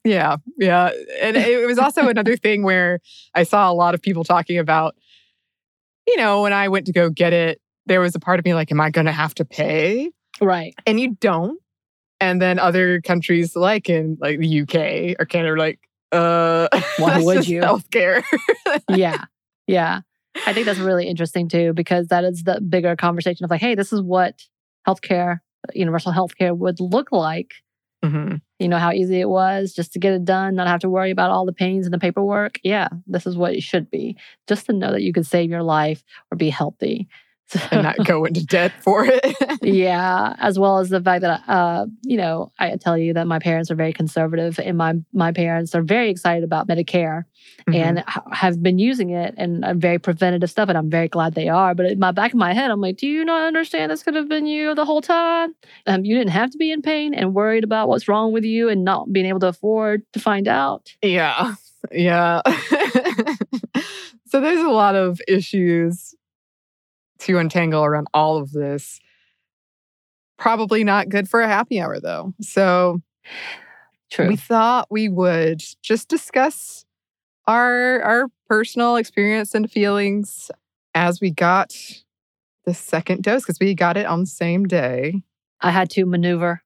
Yeah, 0.03 0.37
yeah. 0.59 0.91
And 1.21 1.35
it 1.37 1.65
was 1.65 1.79
also 1.79 2.07
another 2.07 2.35
thing 2.35 2.61
where 2.63 2.99
I 3.33 3.43
saw 3.43 3.71
a 3.71 3.73
lot 3.73 3.95
of 3.95 4.01
people 4.01 4.23
talking 4.23 4.59
about, 4.59 4.95
you 6.05 6.17
know, 6.17 6.41
when 6.43 6.53
I 6.53 6.67
went 6.67 6.85
to 6.87 6.91
go 6.93 7.09
get 7.09 7.33
it, 7.33 7.61
there 7.85 7.99
was 8.01 8.13
a 8.13 8.19
part 8.19 8.37
of 8.39 8.45
me 8.45 8.53
like, 8.53 8.71
am 8.71 8.79
I 8.81 8.89
going 8.91 9.05
to 9.07 9.11
have 9.11 9.33
to 9.35 9.45
pay? 9.45 10.11
Right. 10.41 10.75
And 10.85 10.99
you 10.99 11.15
don't. 11.19 11.59
And 12.19 12.41
then 12.41 12.59
other 12.59 13.01
countries 13.01 13.55
like 13.55 13.89
in 13.89 14.17
like 14.21 14.39
the 14.39 14.61
UK 14.61 15.15
or 15.19 15.25
Canada 15.25 15.53
are 15.53 15.57
like, 15.57 15.79
uh, 16.13 16.67
Why 16.97 17.21
would 17.21 17.47
you? 17.47 17.61
Healthcare. 17.61 18.23
yeah. 18.89 19.25
Yeah. 19.67 20.01
I 20.47 20.53
think 20.53 20.65
that's 20.65 20.79
really 20.79 21.07
interesting 21.07 21.47
too, 21.47 21.73
because 21.73 22.07
that 22.07 22.23
is 22.23 22.43
the 22.43 22.59
bigger 22.61 22.95
conversation 22.95 23.43
of 23.43 23.51
like, 23.51 23.61
hey, 23.61 23.75
this 23.75 23.93
is 23.93 24.01
what 24.01 24.41
healthcare, 24.87 25.39
universal 25.73 26.11
healthcare 26.11 26.57
would 26.57 26.79
look 26.79 27.11
like. 27.11 27.53
Mhm. 28.03 28.41
You 28.59 28.67
know 28.67 28.79
how 28.79 28.91
easy 28.91 29.21
it 29.21 29.29
was 29.29 29.73
just 29.73 29.93
to 29.93 29.99
get 29.99 30.13
it 30.13 30.25
done, 30.25 30.55
not 30.55 30.67
have 30.67 30.81
to 30.81 30.89
worry 30.89 31.11
about 31.11 31.31
all 31.31 31.45
the 31.45 31.53
pains 31.53 31.85
and 31.85 31.93
the 31.93 31.99
paperwork. 31.99 32.59
Yeah, 32.63 32.89
this 33.07 33.25
is 33.25 33.37
what 33.37 33.53
it 33.53 33.63
should 33.63 33.89
be. 33.89 34.17
Just 34.47 34.65
to 34.65 34.73
know 34.73 34.91
that 34.91 35.03
you 35.03 35.13
can 35.13 35.23
save 35.23 35.49
your 35.49 35.63
life 35.63 36.03
or 36.31 36.35
be 36.37 36.49
healthy. 36.49 37.07
and 37.71 37.83
not 37.83 37.97
go 38.05 38.25
into 38.25 38.45
debt 38.45 38.71
for 38.81 39.05
it. 39.05 39.35
yeah, 39.61 40.35
as 40.39 40.57
well 40.59 40.79
as 40.79 40.89
the 40.89 41.01
fact 41.01 41.21
that 41.21 41.41
uh, 41.47 41.85
you 42.03 42.17
know, 42.17 42.51
I 42.59 42.75
tell 42.77 42.97
you 42.97 43.13
that 43.13 43.27
my 43.27 43.39
parents 43.39 43.71
are 43.71 43.75
very 43.75 43.93
conservative, 43.93 44.59
and 44.59 44.77
my 44.77 44.95
my 45.13 45.31
parents 45.31 45.75
are 45.75 45.81
very 45.81 46.09
excited 46.09 46.43
about 46.43 46.67
Medicare 46.67 47.23
Mhm. 47.67 47.75
and 47.75 48.03
have 48.31 48.61
been 48.61 48.77
using 48.77 49.11
it 49.11 49.35
and 49.37 49.63
very 49.81 49.97
preventative 49.99 50.49
stuff, 50.49 50.67
and 50.69 50.77
I'm 50.77 50.89
very 50.89 51.07
glad 51.07 51.33
they 51.33 51.47
are. 51.47 51.73
But 51.75 51.85
in 51.87 51.99
my 51.99 52.11
back 52.11 52.33
of 52.33 52.37
my 52.37 52.53
head, 52.53 52.71
I'm 52.71 52.81
like, 52.81 52.97
do 52.97 53.07
you 53.07 53.23
not 53.23 53.45
understand 53.45 53.91
this 53.91 54.03
could 54.03 54.15
have 54.15 54.27
been 54.27 54.45
you 54.45 54.75
the 54.75 54.85
whole 54.85 55.01
time? 55.01 55.55
Um, 55.87 56.03
you 56.03 56.17
didn't 56.17 56.31
have 56.31 56.49
to 56.51 56.57
be 56.57 56.71
in 56.71 56.81
pain 56.81 57.13
and 57.13 57.33
worried 57.33 57.63
about 57.63 57.87
what's 57.87 58.07
wrong 58.07 58.33
with 58.33 58.43
you 58.43 58.67
and 58.69 58.83
not 58.83 59.11
being 59.13 59.25
able 59.25 59.39
to 59.41 59.47
afford 59.47 60.03
to 60.13 60.19
find 60.19 60.47
out. 60.47 60.93
Yeah. 61.01 61.55
Yeah. 61.91 62.41
so 64.27 64.39
there's 64.41 64.61
a 64.61 64.69
lot 64.69 64.95
of 64.95 65.21
issues 65.27 66.15
to 67.23 67.37
untangle 67.37 67.83
around 67.83 68.07
all 68.13 68.37
of 68.37 68.51
this. 68.51 68.99
Probably 70.37 70.83
not 70.83 71.09
good 71.09 71.29
for 71.29 71.41
a 71.41 71.47
happy 71.47 71.79
hour 71.79 71.99
though. 71.99 72.33
So 72.41 73.01
True. 74.11 74.27
we 74.27 74.35
thought 74.35 74.87
we 74.89 75.09
would 75.09 75.61
just 75.81 76.07
discuss 76.07 76.85
our 77.47 78.01
our 78.01 78.27
personal 78.47 78.95
experience 78.95 79.53
and 79.53 79.69
feelings 79.69 80.51
as 80.95 81.21
we 81.21 81.31
got 81.31 81.73
the 82.65 82.73
second 82.73 83.23
dose 83.23 83.43
because 83.43 83.59
we 83.59 83.75
got 83.75 83.97
it 83.97 84.05
on 84.05 84.21
the 84.21 84.25
same 84.25 84.65
day. 84.65 85.21
I 85.61 85.71
had 85.71 85.89
to 85.91 86.05
maneuver 86.05 86.62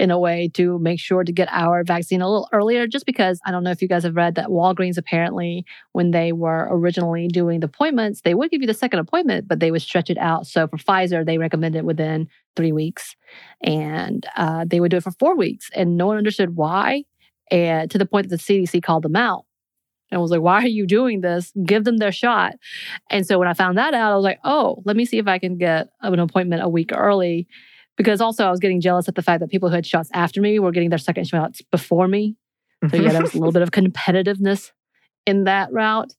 in 0.00 0.10
a 0.10 0.18
way 0.18 0.50
to 0.54 0.78
make 0.78 0.98
sure 0.98 1.22
to 1.22 1.30
get 1.30 1.46
our 1.52 1.84
vaccine 1.84 2.22
a 2.22 2.26
little 2.28 2.48
earlier, 2.54 2.86
just 2.86 3.04
because 3.04 3.38
I 3.44 3.50
don't 3.50 3.62
know 3.62 3.70
if 3.70 3.82
you 3.82 3.86
guys 3.86 4.02
have 4.04 4.16
read 4.16 4.34
that 4.36 4.48
Walgreens 4.48 4.96
apparently, 4.96 5.66
when 5.92 6.10
they 6.10 6.32
were 6.32 6.68
originally 6.70 7.28
doing 7.28 7.60
the 7.60 7.66
appointments, 7.66 8.22
they 8.22 8.32
would 8.32 8.50
give 8.50 8.62
you 8.62 8.66
the 8.66 8.72
second 8.72 9.00
appointment, 9.00 9.46
but 9.46 9.60
they 9.60 9.70
would 9.70 9.82
stretch 9.82 10.08
it 10.08 10.16
out. 10.16 10.46
So 10.46 10.66
for 10.66 10.78
Pfizer, 10.78 11.24
they 11.24 11.36
recommended 11.36 11.84
within 11.84 12.28
three 12.56 12.72
weeks, 12.72 13.14
and 13.62 14.26
uh, 14.36 14.64
they 14.66 14.80
would 14.80 14.90
do 14.90 14.96
it 14.96 15.02
for 15.02 15.12
four 15.12 15.36
weeks, 15.36 15.68
and 15.74 15.98
no 15.98 16.06
one 16.06 16.16
understood 16.16 16.56
why, 16.56 17.04
and 17.50 17.90
to 17.90 17.98
the 17.98 18.06
point 18.06 18.30
that 18.30 18.36
the 18.38 18.42
CDC 18.42 18.82
called 18.82 19.02
them 19.02 19.16
out. 19.16 19.44
And 20.10 20.20
was 20.20 20.30
like, 20.32 20.40
why 20.40 20.62
are 20.62 20.66
you 20.66 20.86
doing 20.86 21.20
this? 21.20 21.52
Give 21.64 21.84
them 21.84 21.98
their 21.98 22.10
shot. 22.10 22.54
And 23.10 23.24
so 23.24 23.38
when 23.38 23.46
I 23.46 23.54
found 23.54 23.78
that 23.78 23.94
out, 23.94 24.10
I 24.10 24.16
was 24.16 24.24
like, 24.24 24.40
oh, 24.42 24.82
let 24.84 24.96
me 24.96 25.04
see 25.04 25.18
if 25.18 25.28
I 25.28 25.38
can 25.38 25.56
get 25.56 25.90
an 26.00 26.18
appointment 26.18 26.64
a 26.64 26.68
week 26.68 26.90
early 26.92 27.46
because 28.00 28.22
also 28.22 28.46
I 28.46 28.50
was 28.50 28.60
getting 28.60 28.80
jealous 28.80 29.08
at 29.08 29.14
the 29.14 29.20
fact 29.20 29.40
that 29.40 29.50
people 29.50 29.68
who 29.68 29.74
had 29.74 29.84
shots 29.84 30.08
after 30.14 30.40
me 30.40 30.58
were 30.58 30.72
getting 30.72 30.88
their 30.88 30.98
second 30.98 31.28
shots 31.28 31.60
before 31.70 32.08
me. 32.08 32.34
So 32.90 32.96
yeah, 32.96 33.12
there 33.12 33.20
was 33.20 33.34
a 33.34 33.38
little 33.38 33.52
bit 33.52 33.60
of 33.60 33.72
competitiveness 33.72 34.72
in 35.26 35.44
that 35.44 35.70
route. 35.70 36.14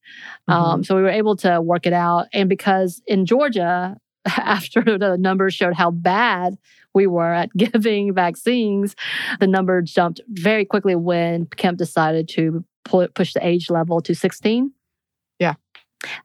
Um, 0.47 0.83
so 0.83 0.95
we 0.95 1.01
were 1.01 1.09
able 1.09 1.35
to 1.37 1.59
work 1.59 1.87
it 1.87 1.93
out, 1.93 2.27
and 2.33 2.47
because 2.47 3.01
in 3.07 3.25
Georgia, 3.25 3.97
after 4.25 4.83
the 4.83 5.17
numbers 5.17 5.55
showed 5.55 5.73
how 5.73 5.89
bad 5.89 6.59
we 6.93 7.07
were 7.07 7.33
at 7.33 7.51
giving 7.57 8.13
vaccines, 8.13 8.95
the 9.39 9.47
number 9.47 9.81
jumped 9.81 10.21
very 10.29 10.65
quickly 10.65 10.95
when 10.95 11.47
Kemp 11.47 11.79
decided 11.79 12.27
to 12.29 12.63
pull, 12.85 13.07
push 13.15 13.33
the 13.33 13.45
age 13.45 13.71
level 13.71 14.01
to 14.01 14.13
16. 14.13 14.71
Yeah. 15.39 15.55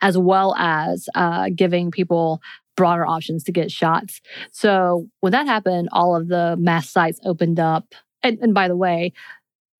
As 0.02 0.18
well 0.18 0.54
as 0.56 1.08
uh, 1.14 1.48
giving 1.54 1.90
people 1.90 2.42
broader 2.76 3.06
options 3.06 3.42
to 3.44 3.52
get 3.52 3.70
shots. 3.70 4.20
So 4.52 5.08
when 5.20 5.32
that 5.32 5.46
happened, 5.46 5.88
all 5.92 6.14
of 6.14 6.28
the 6.28 6.56
mass 6.58 6.90
sites 6.90 7.18
opened 7.24 7.58
up. 7.58 7.94
And, 8.22 8.38
and 8.40 8.54
by 8.54 8.68
the 8.68 8.76
way, 8.76 9.12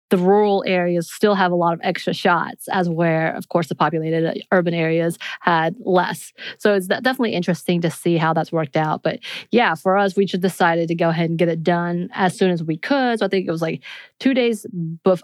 the 0.09 0.19
rural 0.19 0.63
areas 0.67 1.11
still 1.11 1.35
have 1.35 1.51
a 1.51 1.57
lot 1.57 1.75
of 1.75 1.81
extra 1.83 2.15
shots, 2.15 2.69
as 2.69 2.89
where, 2.89 3.35
of 3.35 3.49
course, 3.49 3.67
the 3.67 3.75
populated 3.75 4.25
uh, 4.25 4.35
urban 4.53 4.73
areas 4.73 5.19
had 5.41 5.75
less. 5.81 6.33
So 6.59 6.75
it's 6.75 6.87
definitely 6.87 7.33
interesting 7.33 7.81
to 7.81 7.91
see 7.91 8.17
how 8.17 8.33
that's 8.33 8.53
worked 8.53 8.77
out. 8.77 9.03
But 9.03 9.19
yeah, 9.51 9.75
for 9.75 9.97
us, 9.97 10.17
we 10.17 10.25
just 10.25 10.43
decided 10.43 10.87
to 10.89 10.95
go 10.95 11.09
ahead 11.09 11.29
and 11.29 11.39
get 11.39 11.49
it 11.49 11.65
done 11.65 12.09
as 12.13 12.39
soon 12.39 12.51
as 12.53 12.63
we 12.63 12.77
could. 12.77 13.19
So 13.19 13.27
I 13.27 13.29
think 13.29 13.49
it 13.49 13.51
was 13.51 13.63
like 13.63 13.83
two 14.21 14.33
days 14.33 14.65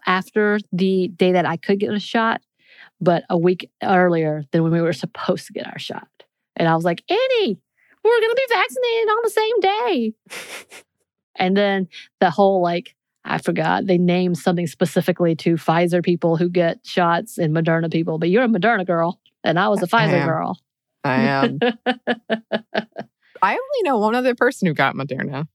after 0.07 0.59
the 0.73 1.09
day 1.14 1.31
that 1.31 1.47
I 1.47 1.57
could 1.59 1.79
get 1.79 1.95
a 1.95 2.00
shot, 2.00 2.41
but 3.00 3.23
a 3.31 3.38
week 3.38 3.71
earlier 3.85 4.43
than 4.50 4.64
when 4.64 4.73
we 4.73 4.83
were 4.83 4.93
supposed 4.93 5.47
to 5.47 5.52
get 5.52 5.69
our 5.69 5.79
shot. 5.79 6.09
And 6.56 6.68
I 6.68 6.75
was 6.75 6.85
like, 6.85 7.02
Annie, 7.09 7.59
we're 8.04 8.21
going 8.21 8.35
to 8.35 8.47
be 8.49 8.54
vaccinated 8.54 9.09
on 9.09 9.18
the 9.23 9.30
same 9.30 9.61
day. 9.61 10.12
and 11.37 11.56
then 11.56 11.88
the 12.21 12.30
whole 12.30 12.62
like, 12.62 12.94
I 13.25 13.38
forgot, 13.38 13.87
they 13.87 13.99
named 13.99 14.38
something 14.38 14.66
specifically 14.66 15.37
to 15.37 15.54
Pfizer 15.54 16.04
people 16.04 16.37
who 16.37 16.49
get 16.49 16.80
shots 16.85 17.38
and 17.38 17.54
Moderna 17.54 17.90
people, 17.90 18.18
but 18.18 18.30
you're 18.30 18.44
a 18.44 18.49
Moderna 18.49 18.87
girl 18.87 19.21
and 19.44 19.59
I 19.59 19.68
was 19.68 19.80
a 19.82 19.97
I 19.97 20.06
Pfizer 20.09 20.21
am. 20.21 20.26
girl. 20.26 20.59
I 21.04 21.14
am. 21.23 21.59
I 23.42 23.52
only 23.52 23.82
know 23.82 23.99
one 23.99 24.14
other 24.14 24.35
person 24.35 24.68
who 24.68 24.75
got 24.75 24.94
Moderna. 24.94 25.49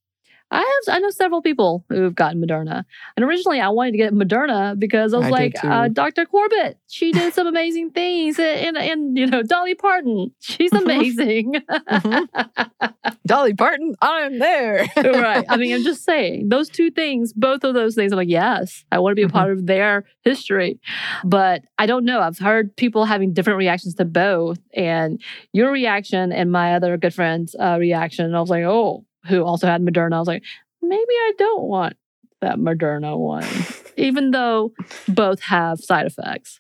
I 0.50 0.60
have 0.60 0.96
I 0.96 1.00
know 1.00 1.10
several 1.10 1.42
people 1.42 1.84
who've 1.90 2.16
gotten 2.16 2.42
Moderna. 2.42 2.86
And 3.16 3.26
originally 3.26 3.60
I 3.60 3.68
wanted 3.70 3.92
to 3.92 3.98
get 3.98 4.14
Moderna 4.14 4.80
because 4.80 5.14
I 5.14 5.18
was 5.18 5.28
I 5.28 5.30
like, 5.30 5.56
uh, 5.64 5.90
Dr. 5.90 6.26
Corbett, 6.26 6.78
she 6.88 7.12
did 7.12 7.34
some 7.34 7.48
amazing 7.48 7.92
things. 7.92 8.40
And, 8.40 8.78
and, 8.78 8.78
and, 8.78 9.18
you 9.18 9.28
know, 9.28 9.44
Dolly 9.44 9.76
Parton, 9.76 10.32
she's 10.40 10.72
Mhm. 10.72 10.84
amazing. 10.84 11.56
Dolly 13.26 13.54
Parton, 13.54 13.94
I'm 14.02 14.40
there. 14.40 14.86
right. 15.04 15.46
I 15.50 15.58
mean, 15.58 15.74
I'm 15.74 15.84
just 15.84 16.06
saying 16.06 16.48
those 16.48 16.70
two 16.70 16.92
things, 16.92 17.34
both 17.34 17.66
of 17.66 17.74
those 17.74 17.94
things, 17.96 18.14
I'm 18.14 18.18
like, 18.18 18.30
yes, 18.30 18.86
I 18.92 19.00
want 19.00 19.12
to 19.12 19.16
be 19.16 19.24
a 19.24 19.28
Mhm. 19.28 19.32
part 19.34 19.52
of 19.52 19.66
their 19.66 20.06
history. 20.24 20.80
But 21.26 21.64
I 21.78 21.88
don't 21.88 22.06
know. 22.06 22.22
I've 22.22 22.40
heard 22.40 22.74
people 22.78 23.04
having 23.04 23.34
different 23.34 23.58
reactions 23.58 23.96
to 23.96 24.06
both. 24.06 24.60
And 24.74 25.22
your 25.52 25.72
reaction 25.72 26.32
and 26.32 26.52
my 26.52 26.76
other 26.76 26.96
good 26.98 27.14
friend's 27.14 27.54
uh, 27.60 27.76
reaction, 27.80 28.34
I 28.34 28.40
was 28.40 28.50
like, 28.50 28.64
oh, 28.64 29.04
who 29.28 29.44
also 29.44 29.68
had 29.68 29.82
Moderna. 29.82 30.14
I 30.14 30.20
was 30.20 30.28
like, 30.28 30.44
maybe 30.82 31.02
I 31.02 31.34
don't 31.38 31.64
want 31.64 31.96
that 32.42 32.58
Moderna 32.58 33.18
one, 33.18 33.48
even 33.98 34.32
though 34.32 34.74
both 35.08 35.42
have 35.42 35.80
side 35.80 36.06
effects. 36.06 36.60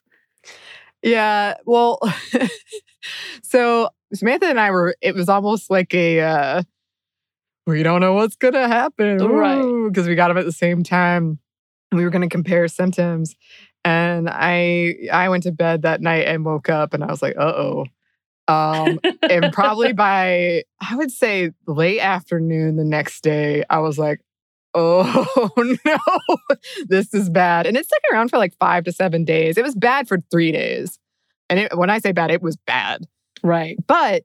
Yeah, 1.03 1.55
well, 1.65 1.99
so 3.43 3.89
Samantha 4.13 4.47
and 4.47 4.59
I 4.59 4.71
were, 4.71 4.95
it 5.01 5.15
was 5.15 5.29
almost 5.29 5.69
like 5.69 5.93
a, 5.93 6.19
uh, 6.21 6.63
we 7.67 7.83
don't 7.83 8.01
know 8.01 8.13
what's 8.13 8.35
going 8.35 8.53
to 8.53 8.67
happen. 8.67 9.17
Right. 9.17 9.89
Because 9.89 10.07
we 10.07 10.15
got 10.15 10.29
them 10.29 10.37
at 10.37 10.45
the 10.45 10.53
same 10.53 10.83
time. 10.83 11.39
We 11.91 12.03
were 12.03 12.09
going 12.09 12.21
to 12.21 12.29
compare 12.29 12.67
symptoms. 12.69 13.35
And 13.83 14.29
I 14.29 14.95
I 15.11 15.29
went 15.29 15.43
to 15.43 15.51
bed 15.51 15.83
that 15.83 16.01
night 16.01 16.27
and 16.27 16.43
woke 16.43 16.69
up 16.69 16.93
and 16.93 17.03
I 17.03 17.07
was 17.07 17.21
like, 17.21 17.37
uh 17.37 17.53
oh. 17.55 17.85
Um, 18.47 18.99
and 19.29 19.51
probably 19.51 19.93
by, 19.93 20.63
I 20.79 20.95
would 20.95 21.11
say 21.11 21.51
late 21.65 21.99
afternoon 21.99 22.77
the 22.77 22.85
next 22.85 23.21
day, 23.21 23.63
I 23.69 23.79
was 23.79 23.99
like, 23.99 24.21
oh 24.73 25.49
no, 25.85 25.97
this 26.87 27.13
is 27.13 27.29
bad. 27.29 27.65
And 27.65 27.75
it 27.75 27.85
stuck 27.85 28.01
around 28.11 28.29
for 28.29 28.37
like 28.37 28.55
five 28.59 28.83
to 28.85 28.91
seven 28.91 29.25
days. 29.25 29.57
It 29.57 29.63
was 29.63 29.75
bad 29.75 30.07
for 30.07 30.19
three 30.31 30.51
days. 30.51 30.99
And 31.49 31.59
it, 31.59 31.77
when 31.77 31.89
I 31.89 31.99
say 31.99 32.11
bad, 32.11 32.31
it 32.31 32.41
was 32.41 32.57
bad. 32.57 33.05
Right. 33.43 33.77
But 33.87 34.23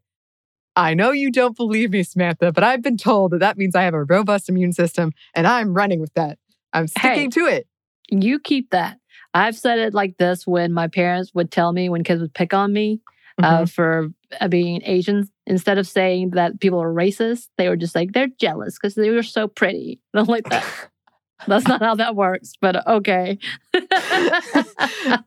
I 0.74 0.94
know 0.94 1.10
you 1.10 1.30
don't 1.30 1.56
believe 1.56 1.90
me, 1.90 2.02
Samantha, 2.02 2.52
but 2.52 2.64
I've 2.64 2.82
been 2.82 2.96
told 2.96 3.32
that 3.32 3.40
that 3.40 3.58
means 3.58 3.74
I 3.74 3.82
have 3.82 3.94
a 3.94 4.04
robust 4.04 4.48
immune 4.48 4.72
system 4.72 5.12
and 5.34 5.46
I'm 5.46 5.74
running 5.74 6.00
with 6.00 6.14
that. 6.14 6.38
I'm 6.72 6.86
sticking 6.86 7.30
to 7.32 7.46
it. 7.46 7.66
You 8.10 8.38
keep 8.38 8.70
that. 8.70 8.98
I've 9.34 9.56
said 9.56 9.78
it 9.78 9.94
like 9.94 10.16
this 10.18 10.46
when 10.46 10.72
my 10.72 10.88
parents 10.88 11.32
would 11.34 11.50
tell 11.50 11.72
me 11.72 11.88
when 11.88 12.04
kids 12.04 12.20
would 12.20 12.34
pick 12.34 12.52
on 12.52 12.72
me 12.72 13.00
uh, 13.42 13.66
for 13.66 14.08
uh, 14.40 14.48
being 14.48 14.82
Asian. 14.84 15.28
Instead 15.46 15.78
of 15.78 15.86
saying 15.86 16.30
that 16.30 16.60
people 16.60 16.80
are 16.80 16.92
racist, 16.92 17.48
they 17.58 17.68
were 17.68 17.76
just 17.76 17.94
like, 17.94 18.12
they're 18.12 18.28
jealous 18.38 18.78
because 18.78 18.94
they 18.94 19.10
were 19.10 19.22
so 19.22 19.48
pretty. 19.48 20.00
And 20.12 20.20
I'm 20.20 20.26
like, 20.26 20.48
that, 20.50 20.64
that's 21.46 21.66
not 21.66 21.82
how 21.82 21.94
that 21.96 22.14
works, 22.14 22.52
but 22.60 22.86
okay. 22.86 23.38
I 23.74 25.22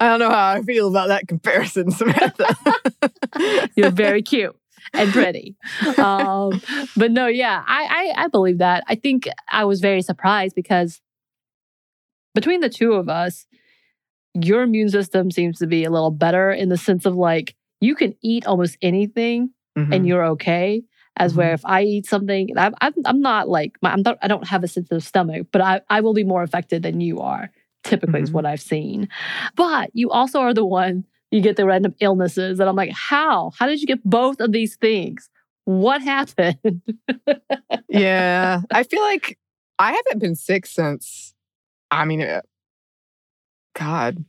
don't 0.00 0.18
know 0.18 0.30
how 0.30 0.50
I 0.50 0.62
feel 0.62 0.88
about 0.88 1.08
that 1.08 1.28
comparison, 1.28 1.90
Samantha. 1.92 2.56
You're 3.76 3.90
very 3.90 4.22
cute 4.22 4.56
and 4.92 5.12
pretty. 5.12 5.56
Um, 5.96 6.60
but 6.96 7.10
no, 7.10 7.26
yeah, 7.26 7.62
I, 7.66 8.12
I 8.16 8.24
I 8.24 8.28
believe 8.28 8.58
that. 8.58 8.84
I 8.88 8.94
think 8.94 9.28
I 9.48 9.64
was 9.64 9.80
very 9.80 10.02
surprised 10.02 10.54
because 10.54 11.00
between 12.34 12.60
the 12.60 12.68
two 12.68 12.92
of 12.94 13.08
us, 13.08 13.46
your 14.44 14.62
immune 14.62 14.88
system 14.90 15.30
seems 15.30 15.58
to 15.58 15.66
be 15.66 15.84
a 15.84 15.90
little 15.90 16.10
better 16.10 16.50
in 16.50 16.68
the 16.68 16.76
sense 16.76 17.06
of 17.06 17.14
like 17.14 17.54
you 17.80 17.94
can 17.94 18.14
eat 18.22 18.46
almost 18.46 18.76
anything 18.82 19.50
Mm-hmm. 19.76 19.92
and 19.92 20.06
you're 20.08 20.24
okay. 20.24 20.82
As 21.16 21.34
where 21.36 21.50
Mhm. 21.50 21.54
if 21.54 21.64
I 21.64 21.82
eat 21.82 22.06
something, 22.06 22.48
I'm 22.58 22.74
I'm, 22.80 22.94
I'm 23.04 23.20
not 23.20 23.48
like 23.48 23.76
my, 23.80 23.92
I'm 23.92 24.02
not, 24.02 24.18
I 24.22 24.26
don't 24.28 24.46
have 24.48 24.64
a 24.64 24.68
sensitive 24.68 25.04
stomach, 25.04 25.46
but 25.52 25.60
I 25.60 25.80
I 25.88 26.00
will 26.00 26.14
be 26.14 26.24
more 26.24 26.42
affected 26.42 26.82
than 26.82 27.00
you 27.00 27.20
are. 27.20 27.50
Typically, 27.84 28.22
is 28.22 28.30
Mhm. 28.30 28.34
what 28.34 28.46
I've 28.46 28.60
seen. 28.60 29.08
But 29.54 29.90
you 29.94 30.10
also 30.10 30.40
are 30.40 30.52
the 30.52 30.64
one 30.66 31.04
you 31.30 31.40
get 31.40 31.56
the 31.56 31.64
random 31.64 31.94
illnesses. 32.00 32.58
And 32.58 32.68
I'm 32.68 32.74
like, 32.76 32.90
how? 32.92 33.52
How 33.58 33.66
did 33.68 33.80
you 33.80 33.86
get 33.86 34.02
both 34.04 34.40
of 34.40 34.50
these 34.52 34.74
things? 34.76 35.30
What 35.64 36.02
happened? 36.02 36.82
yeah. 37.88 38.60
I 38.72 38.82
feel 38.82 39.02
like 39.02 39.38
I 39.78 39.92
haven't 39.92 40.18
been 40.20 40.34
sick 40.34 40.66
since, 40.66 41.34
I 41.90 42.04
mean, 42.04 42.22
uh, 42.22 42.42
God, 43.78 44.24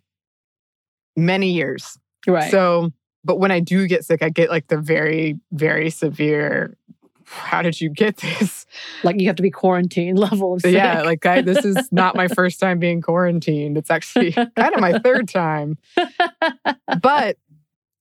many 1.16 1.52
years. 1.52 1.98
right. 2.28 2.52
So, 2.52 2.92
but 3.24 3.38
when 3.40 3.52
I 3.52 3.60
do 3.60 3.88
get 3.88 4.06
sick, 4.06 4.22
I 4.22 4.30
get 4.30 4.50
like 4.50 4.68
the 4.68 4.78
very, 4.78 5.40
very 5.52 5.90
severe. 5.90 6.78
How 7.26 7.62
did 7.62 7.80
you 7.80 7.90
get 7.90 8.18
this? 8.18 8.66
like 9.04 9.20
you 9.20 9.28
have 9.28 9.36
to 9.36 9.44
be 9.44 9.52
quarantined 9.52 10.18
level 10.28 10.54
of 10.54 10.62
sick. 10.62 10.74
Yeah, 10.74 11.02
like 11.02 11.26
I, 11.26 11.42
this 11.42 11.66
is 11.66 11.92
not 11.92 12.16
my 12.16 12.28
first 12.28 12.60
time 12.60 12.80
being 12.80 13.02
quarantined. 13.02 13.78
It's 13.78 13.92
actually 13.92 14.32
kind 14.56 14.74
of 14.74 14.80
my 14.80 15.00
third 15.00 15.28
time. 15.28 15.78
But 17.02 17.38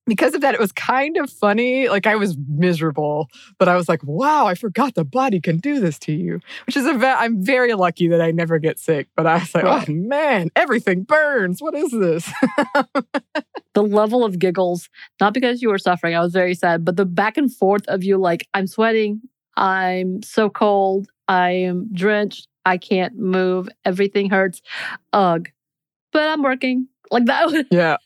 because 0.09 0.33
of 0.33 0.41
that, 0.41 0.53
it 0.53 0.59
was 0.59 0.71
kind 0.71 1.15
of 1.17 1.29
funny. 1.29 1.87
Like 1.87 2.05
I 2.07 2.15
was 2.15 2.37
miserable, 2.47 3.29
but 3.57 3.67
I 3.69 3.75
was 3.75 3.87
like, 3.87 4.03
wow, 4.03 4.45
I 4.47 4.55
forgot 4.55 4.95
the 4.95 5.05
body 5.05 5.39
can 5.39 5.57
do 5.57 5.79
this 5.79 5.97
to 5.99 6.11
you, 6.11 6.39
which 6.65 6.75
is 6.75 6.85
a 6.85 6.93
ve- 6.93 7.05
I'm 7.05 7.43
very 7.43 7.73
lucky 7.73 8.07
that 8.09 8.21
I 8.21 8.31
never 8.31 8.59
get 8.59 8.77
sick. 8.79 9.07
But 9.15 9.25
I 9.27 9.35
was 9.39 9.55
like, 9.55 9.63
Right. 9.63 9.87
oh 9.87 9.91
man, 9.93 10.49
everything 10.55 11.03
burns. 11.03 11.61
What 11.61 11.75
is 11.75 11.91
this? 11.91 12.29
the 13.73 13.83
level 13.83 14.25
of 14.25 14.39
giggles, 14.39 14.89
not 15.21 15.33
because 15.33 15.61
you 15.61 15.69
were 15.69 15.77
suffering, 15.77 16.15
I 16.15 16.19
was 16.21 16.33
very 16.33 16.55
sad, 16.55 16.83
but 16.83 16.97
the 16.97 17.05
back 17.05 17.37
and 17.37 17.53
forth 17.53 17.87
of 17.87 18.03
you 18.03 18.17
like, 18.17 18.47
I'm 18.53 18.67
sweating, 18.67 19.21
I'm 19.55 20.21
so 20.23 20.49
cold, 20.49 21.07
I 21.27 21.51
am 21.51 21.87
drenched, 21.93 22.47
I 22.65 22.77
can't 22.77 23.17
move, 23.17 23.69
everything 23.85 24.29
hurts. 24.29 24.61
Ugh. 25.13 25.47
But 26.11 26.23
I'm 26.29 26.41
working. 26.41 26.87
Like 27.11 27.25
that 27.25 27.45
was 27.51 27.65
yeah. 27.71 27.97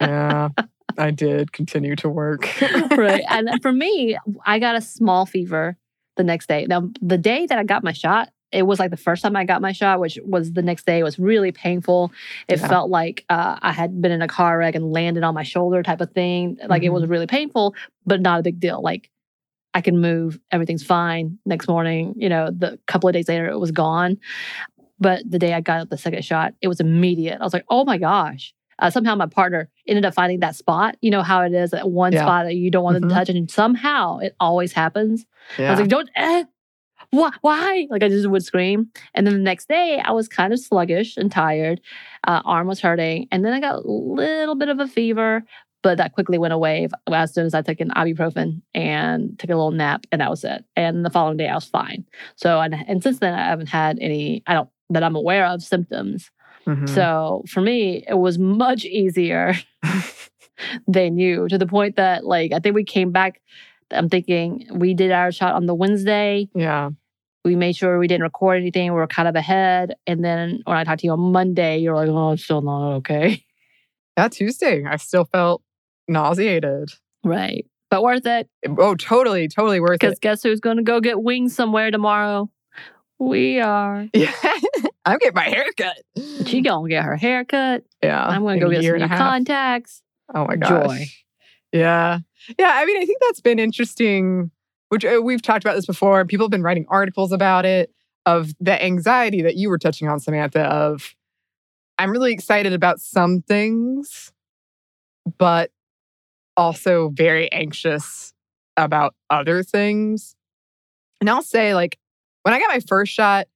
Yeah, 0.00 0.48
I 0.98 1.10
did 1.10 1.52
continue 1.52 1.96
to 1.96 2.08
work. 2.08 2.48
right. 2.90 3.24
And 3.28 3.50
for 3.62 3.72
me, 3.72 4.18
I 4.44 4.58
got 4.58 4.76
a 4.76 4.80
small 4.80 5.26
fever 5.26 5.76
the 6.16 6.24
next 6.24 6.46
day. 6.48 6.66
Now, 6.68 6.90
the 7.00 7.18
day 7.18 7.46
that 7.46 7.58
I 7.58 7.64
got 7.64 7.84
my 7.84 7.92
shot, 7.92 8.30
it 8.50 8.62
was 8.62 8.78
like 8.78 8.90
the 8.90 8.96
first 8.96 9.22
time 9.22 9.36
I 9.36 9.44
got 9.44 9.60
my 9.60 9.72
shot, 9.72 10.00
which 10.00 10.18
was 10.24 10.52
the 10.52 10.62
next 10.62 10.86
day. 10.86 10.98
It 10.98 11.02
was 11.04 11.18
really 11.18 11.52
painful. 11.52 12.12
It 12.48 12.58
Yeah. 12.60 12.68
felt 12.68 12.90
like 12.90 13.24
uh, 13.28 13.58
I 13.60 13.72
had 13.72 14.00
been 14.00 14.10
in 14.10 14.22
a 14.22 14.28
car 14.28 14.58
wreck 14.58 14.74
and 14.74 14.90
landed 14.90 15.22
on 15.22 15.34
my 15.34 15.42
shoulder, 15.42 15.82
type 15.82 16.00
of 16.00 16.10
thing. 16.12 16.56
Like 16.66 16.82
it 16.82 16.88
was 16.88 17.06
really 17.06 17.26
painful, 17.26 17.74
but 18.06 18.20
not 18.20 18.40
a 18.40 18.42
big 18.42 18.58
deal. 18.58 18.80
Like 18.82 19.10
I 19.74 19.82
can 19.82 20.00
move, 20.00 20.40
everything's 20.50 20.82
fine. 20.82 21.38
Next 21.44 21.68
morning, 21.68 22.14
you 22.16 22.28
know, 22.30 22.50
the 22.50 22.78
couple 22.86 23.08
of 23.08 23.12
days 23.12 23.28
later, 23.28 23.48
it 23.48 23.58
was 23.60 23.70
gone. 23.70 24.16
But 24.98 25.30
the 25.30 25.38
day 25.38 25.52
I 25.52 25.60
got 25.60 25.90
the 25.90 25.98
second 25.98 26.24
shot, 26.24 26.54
it 26.62 26.68
was 26.68 26.80
immediate. 26.80 27.38
I 27.40 27.44
was 27.44 27.52
like, 27.52 27.66
oh 27.68 27.84
my 27.84 27.98
gosh. 27.98 28.54
Uh, 28.78 28.90
somehow 28.90 29.14
my 29.14 29.26
partner 29.26 29.68
ended 29.86 30.04
up 30.04 30.14
finding 30.14 30.40
that 30.40 30.54
spot. 30.56 30.96
You 31.00 31.10
know 31.10 31.22
how 31.22 31.42
it 31.42 31.52
is 31.52 31.70
that 31.70 31.90
one 31.90 32.12
Yeah. 32.12 32.22
spot 32.22 32.44
that 32.46 32.54
you 32.54 32.70
don't 32.70 32.84
want 32.84 32.98
Mhm. 32.98 33.08
to 33.08 33.14
touch, 33.14 33.28
and 33.28 33.50
somehow 33.50 34.18
it 34.18 34.34
always 34.40 34.72
happens. 34.72 35.26
I 35.58 35.70
was 35.70 35.80
like, 35.80 35.88
don't, 35.88 36.08
eh, 36.16 36.44
why, 37.10 37.30
why? 37.40 37.86
Like 37.90 38.02
I 38.02 38.08
just 38.08 38.28
would 38.28 38.44
scream. 38.44 38.88
And 39.14 39.26
then 39.26 39.34
the 39.34 39.40
next 39.40 39.68
day, 39.68 40.00
I 40.04 40.12
was 40.12 40.28
kind 40.28 40.52
of 40.52 40.58
sluggish 40.60 41.16
and 41.16 41.30
tired. 41.32 41.80
Uh, 42.26 42.42
arm 42.44 42.66
was 42.66 42.80
hurting, 42.80 43.28
and 43.32 43.44
then 43.44 43.52
I 43.52 43.60
got 43.60 43.76
a 43.76 43.90
little 43.90 44.54
bit 44.54 44.68
of 44.68 44.78
a 44.80 44.86
fever, 44.86 45.44
but 45.82 45.96
that 45.98 46.12
quickly 46.12 46.38
went 46.38 46.52
away 46.52 46.88
as 47.10 47.32
soon 47.32 47.46
as 47.46 47.54
I 47.54 47.62
took 47.62 47.80
an 47.80 47.90
ibuprofen 47.90 48.62
and 48.74 49.38
took 49.38 49.48
a 49.50 49.54
little 49.54 49.70
nap, 49.70 50.06
and 50.12 50.20
that 50.20 50.28
was 50.30 50.44
it. 50.44 50.64
And 50.76 51.04
the 51.04 51.10
following 51.10 51.36
day, 51.36 51.48
I 51.48 51.54
was 51.54 51.64
fine. 51.66 52.04
So, 52.36 52.60
and, 52.60 52.74
and 52.86 53.02
since 53.02 53.18
then, 53.20 53.32
I 53.34 53.44
haven't 53.46 53.68
had 53.68 53.98
any. 54.00 54.42
I 54.46 54.54
don't 54.54 54.68
that 54.90 55.02
I'm 55.04 55.16
aware 55.16 55.44
of 55.46 55.62
symptoms. 55.62 56.30
Mhm. 56.68 56.88
So 56.88 57.44
for 57.48 57.60
me, 57.62 58.04
it 58.06 58.14
was 58.18 58.38
much 58.38 58.84
easier 58.84 59.54
than 60.86 61.18
you 61.18 61.48
to 61.48 61.58
the 61.58 61.66
point 61.66 61.96
that, 61.96 62.24
like, 62.24 62.52
I 62.52 62.58
think 62.58 62.74
we 62.74 62.84
came 62.84 63.10
back. 63.12 63.40
I'm 63.90 64.08
thinking 64.08 64.66
we 64.72 64.92
did 64.94 65.10
our 65.12 65.32
shot 65.32 65.54
on 65.54 65.66
the 65.66 65.74
Wednesday. 65.74 66.48
yeah. 66.54 66.90
We 67.44 67.54
made 67.56 67.76
sure 67.76 67.98
we 67.98 68.08
didn't 68.08 68.24
record 68.24 68.58
anything. 68.60 68.90
We 68.92 68.96
were 68.96 69.06
kind 69.06 69.26
of 69.28 69.34
ahead. 69.36 69.94
And 70.06 70.22
then 70.22 70.60
when 70.64 70.76
I 70.76 70.84
talked 70.84 71.00
to 71.00 71.06
you 71.06 71.12
on 71.12 71.32
Monday, 71.32 71.78
you're 71.78 71.94
like, 71.94 72.08
oh, 72.08 72.32
it's 72.32 72.44
still 72.44 72.60
not 72.60 72.96
okay. 72.96 73.42
That 74.16 74.32
Tuesday, 74.32 74.84
I 74.84 74.96
still 74.96 75.24
felt 75.24 75.62
nauseated. 76.08 76.90
Right. 77.24 77.64
But 77.90 78.02
worth 78.02 78.26
it. 78.26 78.50
Oh, 78.76 78.96
totally, 78.96 79.48
totally 79.48 79.80
worth 79.80 79.94
it. 79.94 80.00
Because 80.00 80.18
guess 80.18 80.42
who's 80.42 80.60
going 80.60 80.76
to 80.78 80.82
go 80.82 81.00
get 81.00 81.22
wings 81.22 81.54
somewhere 81.54 81.90
tomorrow? 81.90 82.50
We 83.18 83.60
are. 83.60 84.08
Yeah, 84.14 84.32
I'm 85.04 85.18
getting 85.18 85.34
my 85.34 85.44
hair 85.44 85.66
cut. 85.76 85.96
She 86.46 86.60
going 86.60 86.84
to 86.84 86.88
get 86.90 87.04
her 87.04 87.16
hair 87.16 87.44
cut. 87.44 87.82
Yeah, 88.02 88.24
I'm 88.24 88.42
gonna 88.42 88.60
go 88.60 88.70
get 88.70 88.84
some 88.84 88.98
new 88.98 89.08
contacts. 89.08 90.02
Oh 90.34 90.46
my 90.46 90.56
gosh. 90.56 90.86
Joy. 90.86 91.06
Yeah. 91.72 92.18
Yeah. 92.58 92.70
I 92.74 92.84
mean, 92.84 93.00
I 93.00 93.06
think 93.06 93.18
that's 93.22 93.40
been 93.40 93.58
interesting, 93.58 94.50
which 94.90 95.04
uh, 95.04 95.20
we've 95.22 95.40
talked 95.40 95.64
about 95.64 95.76
this 95.76 95.86
before. 95.86 96.24
People 96.26 96.44
have 96.44 96.50
been 96.50 96.62
writing 96.62 96.84
articles 96.88 97.32
about 97.32 97.64
it, 97.64 97.90
of 98.26 98.52
the 98.60 98.82
anxiety 98.82 99.40
that 99.42 99.56
you 99.56 99.70
were 99.70 99.78
touching 99.78 100.08
on, 100.08 100.20
Samantha, 100.20 100.60
of 100.64 101.14
I'm 101.98 102.10
really 102.10 102.32
excited 102.32 102.74
about 102.74 103.00
some 103.00 103.40
things, 103.40 104.32
but 105.38 105.70
also 106.56 107.08
very 107.08 107.50
anxious 107.52 108.34
about 108.76 109.14
other 109.30 109.62
things. 109.62 110.36
And 111.20 111.30
I'll 111.30 111.42
say, 111.42 111.74
like, 111.74 111.98
when 112.48 112.54
I 112.54 112.60
got 112.60 112.70
my 112.70 112.80
first 112.80 113.12
shot, 113.12 113.46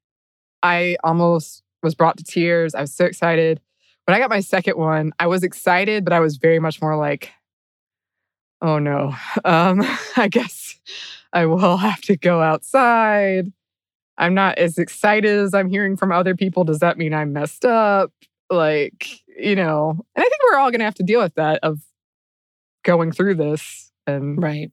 I 0.63 0.99
almost 1.03 1.63
was 1.83 1.95
brought 1.95 2.19
to 2.19 2.25
tears. 2.25 2.75
I 2.75 2.83
was 2.83 2.93
so 2.93 3.07
excited. 3.07 3.59
When 4.05 4.15
I 4.15 4.19
got 4.19 4.29
my 4.29 4.41
second 4.41 4.77
one, 4.77 5.15
I 5.19 5.29
was 5.29 5.43
excited, 5.43 6.05
but 6.05 6.13
I 6.13 6.21
was 6.21 6.37
very 6.37 6.59
much 6.59 6.83
more 6.83 6.95
like, 6.95 7.31
oh 8.61 8.79
no, 8.79 9.15
um, 9.47 9.81
I 10.19 10.29
guess 10.29 10.79
I 11.33 11.47
will 11.47 11.79
have 11.79 12.03
to 12.03 12.19
go 12.19 12.43
outside. 12.43 13.51
I'm 14.19 14.35
not 14.35 14.59
as 14.59 14.77
excited 14.77 15.39
as 15.39 15.55
I'm 15.55 15.71
hearing 15.71 15.97
from 15.97 16.13
other 16.13 16.37
people. 16.37 16.65
Does 16.65 16.81
that 16.81 16.99
mean 16.99 17.15
I'm 17.15 17.33
messed 17.33 17.65
up? 17.65 18.13
Like, 18.51 19.23
you 19.39 19.57
know, 19.57 19.89
and 20.15 20.23
I 20.23 20.29
think 20.29 20.43
we're 20.45 20.59
all 20.59 20.71
going 20.71 20.81
to 20.81 20.85
have 20.85 20.97
to 20.97 21.03
deal 21.03 21.23
with 21.23 21.37
that 21.37 21.61
of 21.63 21.81
going 22.85 23.11
through 23.11 23.37
this. 23.37 23.91
And 24.07 24.43
Right. 24.43 24.71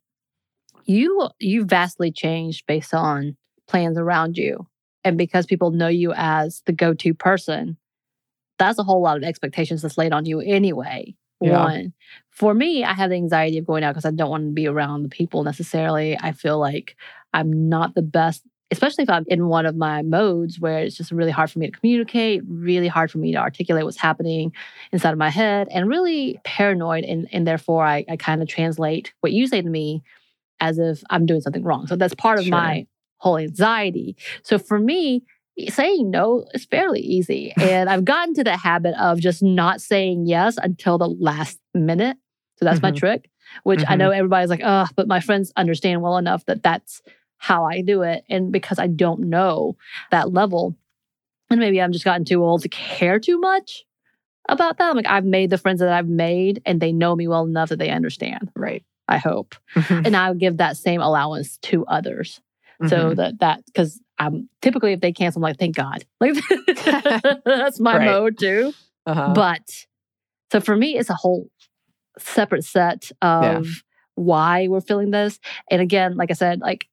You 0.84 1.30
you 1.40 1.64
vastly 1.64 2.12
changed 2.12 2.66
based 2.68 2.94
on 2.94 3.38
plans 3.70 3.98
around 3.98 4.38
you. 4.38 4.68
And 5.06 5.18
because 5.18 5.46
people 5.46 5.72
know 5.72 5.88
you 5.88 6.12
as 6.14 6.62
the 6.66 6.74
go-to 6.74 7.14
person, 7.14 7.78
that's 8.58 8.78
a 8.80 8.84
whole 8.84 9.02
lot 9.02 9.16
of 9.16 9.24
expectations 9.24 9.82
that's 9.82 9.98
laid 9.98 10.12
on 10.12 10.26
you 10.26 10.42
anyway. 10.42 11.16
Yeah. 11.40 11.64
One. 11.64 11.94
For 12.32 12.54
me, 12.54 12.84
I 12.84 12.94
have 12.94 13.12
the 13.12 13.16
anxiety 13.16 13.58
of 13.58 13.66
going 13.66 13.84
out 13.86 13.94
because 13.94 14.04
I 14.04 14.12
don't 14.12 14.30
want 14.30 14.44
to 14.44 14.52
be 14.52 14.68
around 14.68 15.04
the 15.04 15.10
people 15.10 15.44
necessarily. 15.46 16.18
I 16.20 16.34
feel 16.34 16.60
like 16.60 16.98
I'm 17.34 17.70
not 17.70 17.96
the 17.96 18.02
best, 18.02 18.44
especially 18.72 19.04
if 19.04 19.10
I'm 19.10 19.24
in 19.28 19.48
one 19.48 19.66
of 19.66 19.78
my 19.78 20.02
modes 20.02 20.60
where 20.60 20.80
it's 20.80 20.98
just 20.98 21.12
really 21.14 21.32
hard 21.32 21.50
for 21.50 21.60
me 21.60 21.68
to 21.72 21.80
communicate, 21.80 22.42
really 22.46 22.90
hard 22.90 23.10
for 23.10 23.20
me 23.20 23.32
to 23.32 23.38
articulate 23.38 23.86
what's 23.86 23.96
happening 23.98 24.52
inside 24.92 25.14
of 25.14 25.18
my 25.18 25.30
head, 25.30 25.70
and 25.72 25.88
really 25.88 26.42
paranoid. 26.44 27.06
And, 27.06 27.30
and 27.32 27.48
therefore, 27.48 27.86
I, 27.86 28.04
I 28.10 28.18
kind 28.18 28.42
of 28.42 28.50
translate 28.50 29.14
what 29.22 29.32
you 29.32 29.48
say 29.48 29.62
to 29.62 29.70
me 29.70 30.04
as 30.60 30.78
if 30.78 31.02
I'm 31.10 31.26
doing 31.26 31.40
something 31.40 31.64
wrong. 31.64 31.88
So 31.88 31.96
that's 31.96 32.16
part 32.16 32.38
of 32.40 32.44
Sure. 32.44 32.52
my 32.52 32.86
whole 33.20 33.38
anxiety. 33.38 34.16
So 34.44 34.58
for 34.60 34.80
me, 34.80 35.24
saying 35.68 36.10
no 36.10 36.46
is 36.54 36.66
fairly 36.66 37.02
easy. 37.02 37.54
And 37.62 37.90
I've 37.90 38.06
gotten 38.06 38.34
to 38.36 38.44
the 38.44 38.58
habit 38.58 38.96
of 39.00 39.20
just 39.20 39.44
not 39.44 39.82
saying 39.82 40.26
yes 40.26 40.58
until 40.58 40.98
the 40.98 41.08
last 41.10 41.60
minute. 41.74 42.18
So 42.58 42.66
that's 42.66 42.82
my 42.82 42.92
Mhm. 42.92 42.98
trick, 42.98 43.30
which 43.64 43.84
I 43.88 43.96
Mhm. 43.96 43.98
know 44.00 44.10
everybody's 44.12 44.50
like, 44.50 44.62
oh, 44.64 44.88
but 44.96 45.08
my 45.08 45.20
friends 45.20 45.52
understand 45.56 46.02
well 46.02 46.18
enough 46.18 46.46
that 46.46 46.64
that's 46.64 47.02
how 47.38 47.64
I 47.66 47.82
do 47.82 48.02
it. 48.02 48.24
And 48.30 48.52
because 48.52 48.80
I 48.80 48.88
don't 48.88 49.22
know 49.22 49.78
that 50.12 50.34
level, 50.34 50.76
and 51.50 51.60
maybe 51.60 51.82
I'm 51.82 51.92
just 51.94 52.06
gotten 52.06 52.26
too 52.26 52.44
old 52.44 52.62
to 52.64 52.70
care 52.70 53.20
too 53.20 53.40
much 53.40 53.86
about 54.48 54.78
that. 54.78 54.96
Like 54.96 55.08
I've 55.08 55.26
made 55.26 55.50
the 55.50 55.58
friends 55.58 55.80
that 55.80 55.90
I've 55.92 56.08
made 56.08 56.62
and 56.66 56.80
they 56.82 56.92
know 56.92 57.16
me 57.16 57.28
well 57.28 57.46
enough 57.46 57.70
that 57.70 57.80
they 57.80 57.90
understand, 57.90 58.50
right. 58.56 58.84
I 59.08 59.18
hope. 59.18 59.56
And 59.90 60.16
I'll 60.16 60.36
give 60.36 60.58
that 60.58 60.78
same 60.78 61.02
allowance 61.02 61.58
to 61.64 61.86
others 61.88 62.40
so 62.88 63.12
Mhm. 63.12 63.16
that 63.18 63.40
that 63.40 63.66
because 63.66 64.00
um 64.20 64.50
typically 64.62 64.94
if 64.94 65.02
they 65.02 65.12
cancel, 65.12 65.40
I'm 65.40 65.44
like, 65.44 65.58
thank 65.60 65.76
God. 65.76 66.06
Like 66.22 66.36
that's 67.46 67.80
my 67.80 67.98
Right. 67.98 68.06
mode 68.06 68.38
too. 68.38 68.74
Uh-huh. 69.06 69.34
But 69.34 69.86
so 70.52 70.60
for 70.60 70.76
me, 70.76 70.98
it's 70.98 71.10
a 71.10 71.16
whole 71.16 71.50
separate 72.18 72.66
set 72.66 73.12
of 73.22 73.84
why 74.16 74.68
we're 74.68 74.82
feeling 74.82 75.12
this. 75.12 75.40
And 75.72 75.82
again, 75.82 76.16
like 76.18 76.32
I 76.32 76.34
said, 76.34 76.60
like 76.62 76.88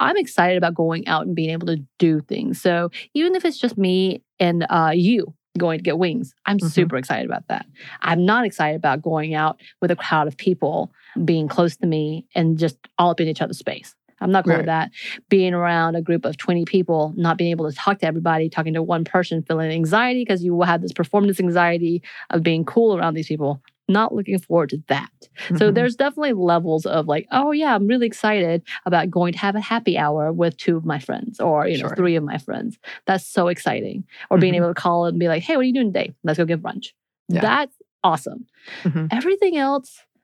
I'm 0.00 0.16
excited 0.16 0.56
about 0.56 0.74
going 0.74 1.08
out 1.08 1.26
and 1.26 1.34
being 1.34 1.50
able 1.50 1.66
to 1.68 1.82
do 1.98 2.20
things. 2.20 2.60
So 2.60 2.90
even 3.14 3.34
if 3.34 3.44
it's 3.44 3.58
just 3.58 3.76
me 3.76 4.22
and 4.38 4.64
uh, 4.70 4.92
you 4.94 5.34
going 5.58 5.78
to 5.78 5.82
get 5.82 5.98
wings, 5.98 6.34
I'm 6.46 6.58
Mhm. 6.58 6.70
super 6.70 6.96
excited 6.96 7.26
about 7.26 7.48
that. 7.48 7.66
I'm 8.02 8.24
not 8.24 8.44
excited 8.46 8.76
about 8.76 9.02
going 9.02 9.34
out 9.34 9.60
with 9.82 9.90
a 9.90 9.96
crowd 9.96 10.28
of 10.28 10.36
people 10.36 10.92
being 11.24 11.48
close 11.48 11.76
to 11.78 11.86
me 11.86 12.26
and 12.36 12.56
just 12.58 12.76
all 12.96 13.10
up 13.10 13.20
in 13.20 13.26
each 13.26 13.42
other's 13.42 13.58
space. 13.58 13.96
I'm 14.20 14.32
not 14.32 14.44
cool 14.44 14.54
with 14.58 14.66
that. 14.66 14.90
Being 15.28 15.54
around 15.54 15.94
a 15.96 16.02
group 16.02 16.24
of 16.24 16.36
20 16.36 16.64
people, 16.64 17.12
not 17.16 17.38
being 17.38 17.50
able 17.50 17.70
to 17.70 17.76
talk 17.76 17.98
to 18.00 18.06
everybody, 18.06 18.48
talking 18.48 18.74
to 18.74 18.82
one 18.82 19.04
person, 19.04 19.42
feeling 19.42 19.70
anxiety 19.70 20.22
because 20.22 20.42
you 20.44 20.54
will 20.54 20.64
have 20.66 20.82
this 20.82 20.92
performance 20.92 21.38
anxiety 21.40 22.02
of 22.30 22.42
being 22.42 22.64
cool 22.64 22.96
around 22.96 23.14
these 23.14 23.28
people. 23.28 23.60
not 23.90 24.14
looking 24.14 24.38
forward 24.38 24.68
to 24.68 24.82
that. 24.88 25.08
So 25.56 25.70
Mhm. 25.70 25.74
there's 25.76 25.96
definitely 25.96 26.34
levels 26.34 26.84
of 26.84 27.08
like, 27.08 27.26
oh 27.32 27.52
yeah, 27.52 27.74
I'm 27.74 27.86
really 27.86 28.06
excited 28.06 28.62
about 28.84 29.08
going 29.10 29.32
to 29.32 29.38
have 29.38 29.56
a 29.56 29.60
happy 29.62 29.96
hour 29.96 30.30
with 30.30 30.58
two 30.58 30.76
of 30.76 30.84
my 30.84 30.98
friends 30.98 31.40
or 31.40 31.66
you 31.66 31.78
know 31.78 31.86
Sure. 31.88 31.96
three 31.96 32.14
of 32.14 32.22
my 32.22 32.36
friends. 32.36 32.78
That's 33.06 33.24
so 33.26 33.48
exciting. 33.48 34.04
Or 34.28 34.36
being 34.36 34.52
Mhm. 34.52 34.58
able 34.58 34.68
to 34.68 34.74
call 34.74 35.06
and 35.06 35.18
be 35.18 35.26
like, 35.26 35.42
hey, 35.42 35.56
what 35.56 35.60
are 35.62 35.64
you 35.64 35.72
doing 35.72 35.90
today? 35.90 36.12
Let's 36.22 36.36
go 36.36 36.44
get 36.44 36.60
brunch. 36.60 36.88
Yeah. 37.30 37.40
That's 37.40 37.76
awesome. 38.04 38.44
Mhm. 38.84 39.08
Everything 39.10 39.56
else. 39.56 40.04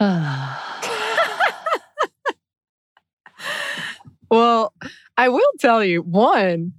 Well, 4.32 4.72
I 5.18 5.28
will 5.28 5.50
tell 5.60 5.84
you 5.84 6.00
one, 6.02 6.72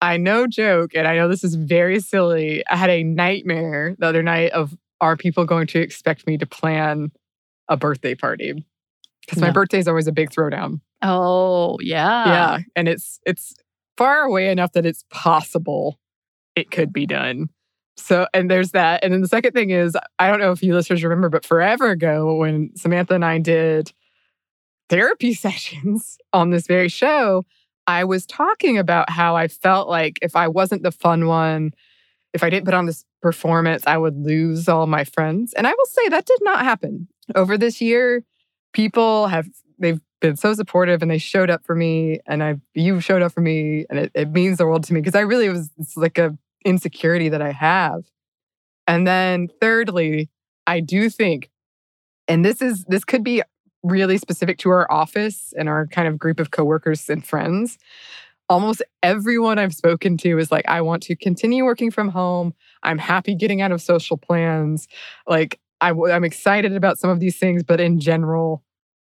I 0.00 0.16
know 0.16 0.46
joke, 0.46 0.92
and 0.94 1.06
I 1.06 1.16
know 1.16 1.28
this 1.28 1.44
is 1.44 1.54
very 1.54 2.00
silly. 2.00 2.66
I 2.66 2.76
had 2.76 2.88
a 2.90 3.02
nightmare 3.04 3.94
the 3.98 4.06
other 4.06 4.22
night 4.22 4.52
of 4.52 4.74
are 5.00 5.16
people 5.16 5.44
going 5.44 5.66
to 5.68 5.80
expect 5.80 6.26
me 6.26 6.38
to 6.38 6.46
plan 6.46 7.12
a 7.68 7.76
birthday 7.76 8.14
party? 8.14 8.64
Because 9.20 9.38
my 9.40 9.48
No. 9.48 9.52
birthday 9.52 9.78
is 9.78 9.86
always 9.88 10.06
a 10.06 10.12
big 10.12 10.30
throwdown. 10.30 10.80
oh 11.02 11.76
yeah. 11.80 12.26
yeah. 12.26 12.58
And 12.74 12.88
it's 12.88 13.20
it's 13.26 13.54
far 13.98 14.22
away 14.22 14.48
enough 14.48 14.72
that 14.72 14.86
it's 14.86 15.04
possible 15.10 15.98
it 16.56 16.70
could 16.70 16.92
be 16.92 17.04
done. 17.06 17.50
So 17.98 18.26
and 18.32 18.50
there's 18.50 18.70
that. 18.72 19.04
And 19.04 19.12
then 19.12 19.20
the 19.20 19.28
second 19.28 19.52
thing 19.52 19.70
is, 19.70 19.94
I 20.18 20.28
don't 20.28 20.40
know 20.40 20.52
if 20.52 20.62
you 20.62 20.74
listeners 20.74 21.04
remember, 21.04 21.28
but 21.28 21.44
forever 21.44 21.90
ago 21.90 22.34
when 22.36 22.70
Samantha 22.76 23.14
and 23.14 23.24
I 23.24 23.38
did 23.38 23.92
therapy 24.88 25.34
sessions 25.34 26.18
on 26.32 26.50
this 26.50 26.66
very 26.66 26.88
show, 26.88 27.44
I 27.86 28.04
was 28.04 28.26
talking 28.26 28.78
about 28.78 29.10
how 29.10 29.36
I 29.36 29.48
felt 29.48 29.88
like 29.88 30.18
if 30.22 30.36
I 30.36 30.48
wasn't 30.48 30.82
the 30.82 30.92
fun 30.92 31.26
one, 31.26 31.72
if 32.32 32.42
I 32.42 32.50
didn't 32.50 32.64
put 32.64 32.74
on 32.74 32.86
this 32.86 33.04
performance, 33.20 33.84
I 33.86 33.96
would 33.96 34.16
lose 34.16 34.68
all 34.68 34.86
my 34.86 35.04
friends. 35.04 35.52
And 35.52 35.66
I 35.66 35.70
will 35.70 35.86
say 35.86 36.08
that 36.08 36.26
did 36.26 36.40
not 36.42 36.64
happen. 36.64 37.08
Over 37.34 37.56
this 37.56 37.80
year, 37.80 38.24
people 38.72 39.28
have 39.28 39.48
they've 39.78 40.00
been 40.20 40.36
so 40.36 40.54
supportive 40.54 41.02
and 41.02 41.10
they 41.10 41.18
showed 41.18 41.50
up 41.50 41.64
for 41.64 41.74
me 41.74 42.20
and 42.26 42.42
I 42.42 42.56
you 42.74 43.00
showed 43.00 43.22
up 43.22 43.32
for 43.32 43.40
me 43.40 43.86
and 43.90 43.98
it, 43.98 44.12
it 44.14 44.30
means 44.30 44.58
the 44.58 44.66
world 44.66 44.84
to 44.84 44.94
me 44.94 45.00
because 45.00 45.14
I 45.14 45.20
really 45.20 45.48
was 45.48 45.70
it's 45.78 45.96
like 45.96 46.18
a 46.18 46.36
insecurity 46.64 47.28
that 47.28 47.42
I 47.42 47.52
have. 47.52 48.04
And 48.86 49.06
then 49.06 49.48
thirdly, 49.60 50.30
I 50.66 50.80
do 50.80 51.08
think, 51.08 51.50
and 52.28 52.44
this 52.44 52.60
is 52.60 52.84
this 52.88 53.04
could 53.04 53.24
be 53.24 53.42
really 53.84 54.18
specific 54.18 54.58
to 54.58 54.70
our 54.70 54.90
office 54.90 55.52
and 55.56 55.68
our 55.68 55.86
kind 55.86 56.08
of 56.08 56.18
group 56.18 56.40
of 56.40 56.50
coworkers 56.50 57.08
and 57.08 57.24
friends. 57.24 57.78
Almost 58.48 58.82
everyone 59.02 59.58
I've 59.58 59.74
spoken 59.74 60.16
to 60.18 60.38
is 60.38 60.50
like, 60.50 60.64
I 60.68 60.80
want 60.80 61.02
to 61.04 61.16
continue 61.16 61.64
working 61.64 61.90
from 61.90 62.08
home. 62.08 62.54
I'm 62.82 62.98
happy 62.98 63.34
getting 63.34 63.60
out 63.62 63.72
of 63.72 63.80
social 63.80 64.16
plans. 64.16 64.88
Like, 65.26 65.60
I, 65.80 65.90
w- 65.90 66.12
I'm 66.12 66.24
excited 66.24 66.74
about 66.74 66.98
some 66.98 67.10
of 67.10 67.20
these 67.20 67.38
things, 67.38 67.62
but 67.62 67.80
in 67.80 68.00
general, 68.00 68.62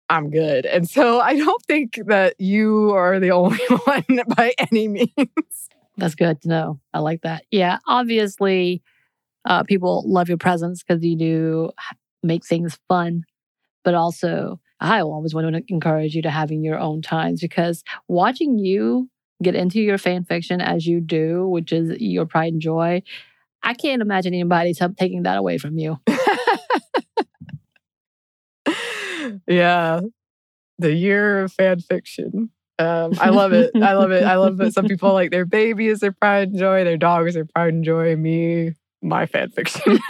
I'm 0.09 0.29
good. 0.29 0.65
And 0.65 0.89
so 0.89 1.21
I 1.21 1.37
don't 1.37 1.63
think 1.65 1.99
that 2.07 2.35
you 2.39 2.91
are 2.91 3.19
the 3.19 3.31
only 3.31 3.59
one 3.85 4.21
by 4.35 4.53
any 4.57 4.87
means. 4.87 5.69
That's 5.97 6.15
good 6.15 6.41
to 6.41 6.47
know. 6.49 6.79
I 6.93 6.99
like 6.99 7.21
that. 7.21 7.45
Yeah, 7.51 7.79
obviously, 7.87 8.81
uh, 9.45 9.63
people 9.63 10.03
love 10.05 10.29
your 10.29 10.37
presence 10.37 10.83
because 10.83 11.03
you 11.03 11.15
do 11.15 11.71
make 12.23 12.45
things 12.45 12.77
fun, 12.87 13.23
but 13.83 13.93
also 13.93 14.59
I 14.79 15.01
always 15.01 15.33
want 15.33 15.53
to 15.53 15.63
encourage 15.67 16.15
you 16.15 16.21
to 16.23 16.29
having 16.29 16.63
your 16.63 16.79
own 16.79 17.01
times 17.01 17.41
because 17.41 17.83
watching 18.07 18.57
you 18.57 19.09
get 19.43 19.55
into 19.55 19.79
your 19.79 19.97
fan 19.97 20.23
fiction 20.23 20.61
as 20.61 20.85
you 20.85 20.99
do, 21.01 21.47
which 21.47 21.71
is 21.71 21.99
your 21.99 22.25
pride 22.25 22.53
and 22.53 22.61
joy, 22.61 23.03
I 23.63 23.73
can't 23.73 24.01
imagine 24.01 24.33
anybody 24.33 24.73
taking 24.73 25.23
that 25.23 25.37
away 25.37 25.57
from 25.57 25.77
you. 25.77 25.99
yeah. 29.47 30.01
The 30.79 30.93
year 30.93 31.43
of 31.43 31.53
fan 31.53 31.79
fiction. 31.79 32.49
Um, 32.79 33.13
I 33.19 33.29
love 33.29 33.53
it. 33.53 33.69
I 33.75 33.93
love 33.93 34.11
it. 34.11 34.23
I 34.23 34.37
love 34.37 34.57
that 34.57 34.73
some 34.73 34.87
people 34.87 35.13
like 35.13 35.29
their 35.29 35.45
baby 35.45 35.87
is 35.87 35.99
their 35.99 36.11
pride 36.11 36.49
and 36.49 36.57
joy, 36.57 36.83
their 36.83 36.97
dog 36.97 37.27
is 37.27 37.35
their 37.35 37.45
pride 37.45 37.73
and 37.73 37.85
joy. 37.85 38.15
Me, 38.15 38.73
my 39.03 39.27
fan 39.27 39.51
fiction. 39.51 39.99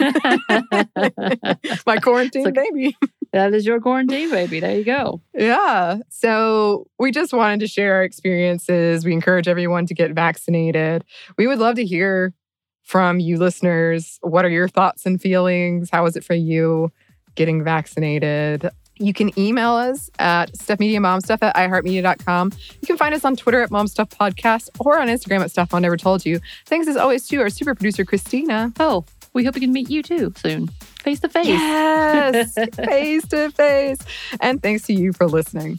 my 1.86 1.98
quarantine 1.98 2.44
like- 2.44 2.54
baby. 2.54 2.96
That 3.32 3.54
is 3.54 3.66
your 3.66 3.80
quarantine, 3.80 4.30
baby. 4.30 4.60
There 4.60 4.76
you 4.76 4.84
go. 4.84 5.20
Yeah. 5.34 5.98
So 6.10 6.86
we 6.98 7.10
just 7.10 7.32
wanted 7.32 7.60
to 7.60 7.66
share 7.66 7.94
our 7.94 8.04
experiences. 8.04 9.04
We 9.04 9.12
encourage 9.12 9.48
everyone 9.48 9.86
to 9.86 9.94
get 9.94 10.12
vaccinated. 10.12 11.04
We 11.38 11.46
would 11.46 11.58
love 11.58 11.76
to 11.76 11.84
hear 11.84 12.34
from 12.82 13.20
you 13.20 13.38
listeners. 13.38 14.18
What 14.22 14.44
are 14.44 14.50
your 14.50 14.68
thoughts 14.68 15.06
and 15.06 15.20
feelings? 15.20 15.88
How 15.90 16.02
was 16.02 16.16
it 16.16 16.24
for 16.24 16.34
you 16.34 16.92
getting 17.34 17.64
vaccinated? 17.64 18.68
You 18.98 19.14
can 19.14 19.36
email 19.38 19.72
us 19.72 20.10
at 20.18 20.52
stuffmediamomstuff 20.52 21.38
at 21.40 21.56
iheartmedia.com. 21.56 22.52
You 22.80 22.86
can 22.86 22.98
find 22.98 23.14
us 23.14 23.24
on 23.24 23.36
Twitter 23.36 23.62
at 23.62 23.70
momstuffpodcast 23.70 24.68
or 24.78 25.00
on 25.00 25.08
Instagram 25.08 25.40
at 25.40 25.50
Stuff 25.50 25.72
Mom 25.72 25.82
Never 25.82 25.96
Told 25.96 26.26
You. 26.26 26.38
Thanks 26.66 26.86
as 26.86 26.96
always 26.96 27.26
to 27.28 27.38
our 27.38 27.48
super 27.48 27.74
producer, 27.74 28.04
Christina. 28.04 28.72
Oh, 28.78 29.04
we 29.32 29.44
hope 29.44 29.54
we 29.54 29.60
can 29.60 29.72
meet 29.72 29.90
you 29.90 30.02
too 30.02 30.32
soon, 30.36 30.68
face 31.00 31.20
to 31.20 31.28
face. 31.28 31.46
Yes, 31.46 32.54
face 32.76 33.26
to 33.28 33.50
face. 33.50 33.98
And 34.40 34.62
thanks 34.62 34.86
to 34.86 34.92
you 34.92 35.12
for 35.12 35.26
listening. 35.26 35.78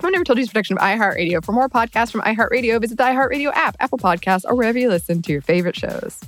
Mom 0.00 0.12
Never 0.12 0.24
Told 0.24 0.38
You 0.38 0.42
is 0.42 0.48
a 0.48 0.52
production 0.52 0.78
of 0.78 0.82
iHeartRadio. 0.82 1.44
For 1.44 1.52
more 1.52 1.68
podcasts 1.68 2.12
from 2.12 2.22
iHeartRadio, 2.22 2.80
visit 2.80 2.96
the 2.96 3.04
iHeartRadio 3.04 3.52
app, 3.54 3.76
Apple 3.78 3.98
Podcasts, 3.98 4.44
or 4.46 4.54
wherever 4.54 4.78
you 4.78 4.88
listen 4.88 5.20
to 5.22 5.32
your 5.32 5.42
favorite 5.42 5.76
shows. 5.76 6.18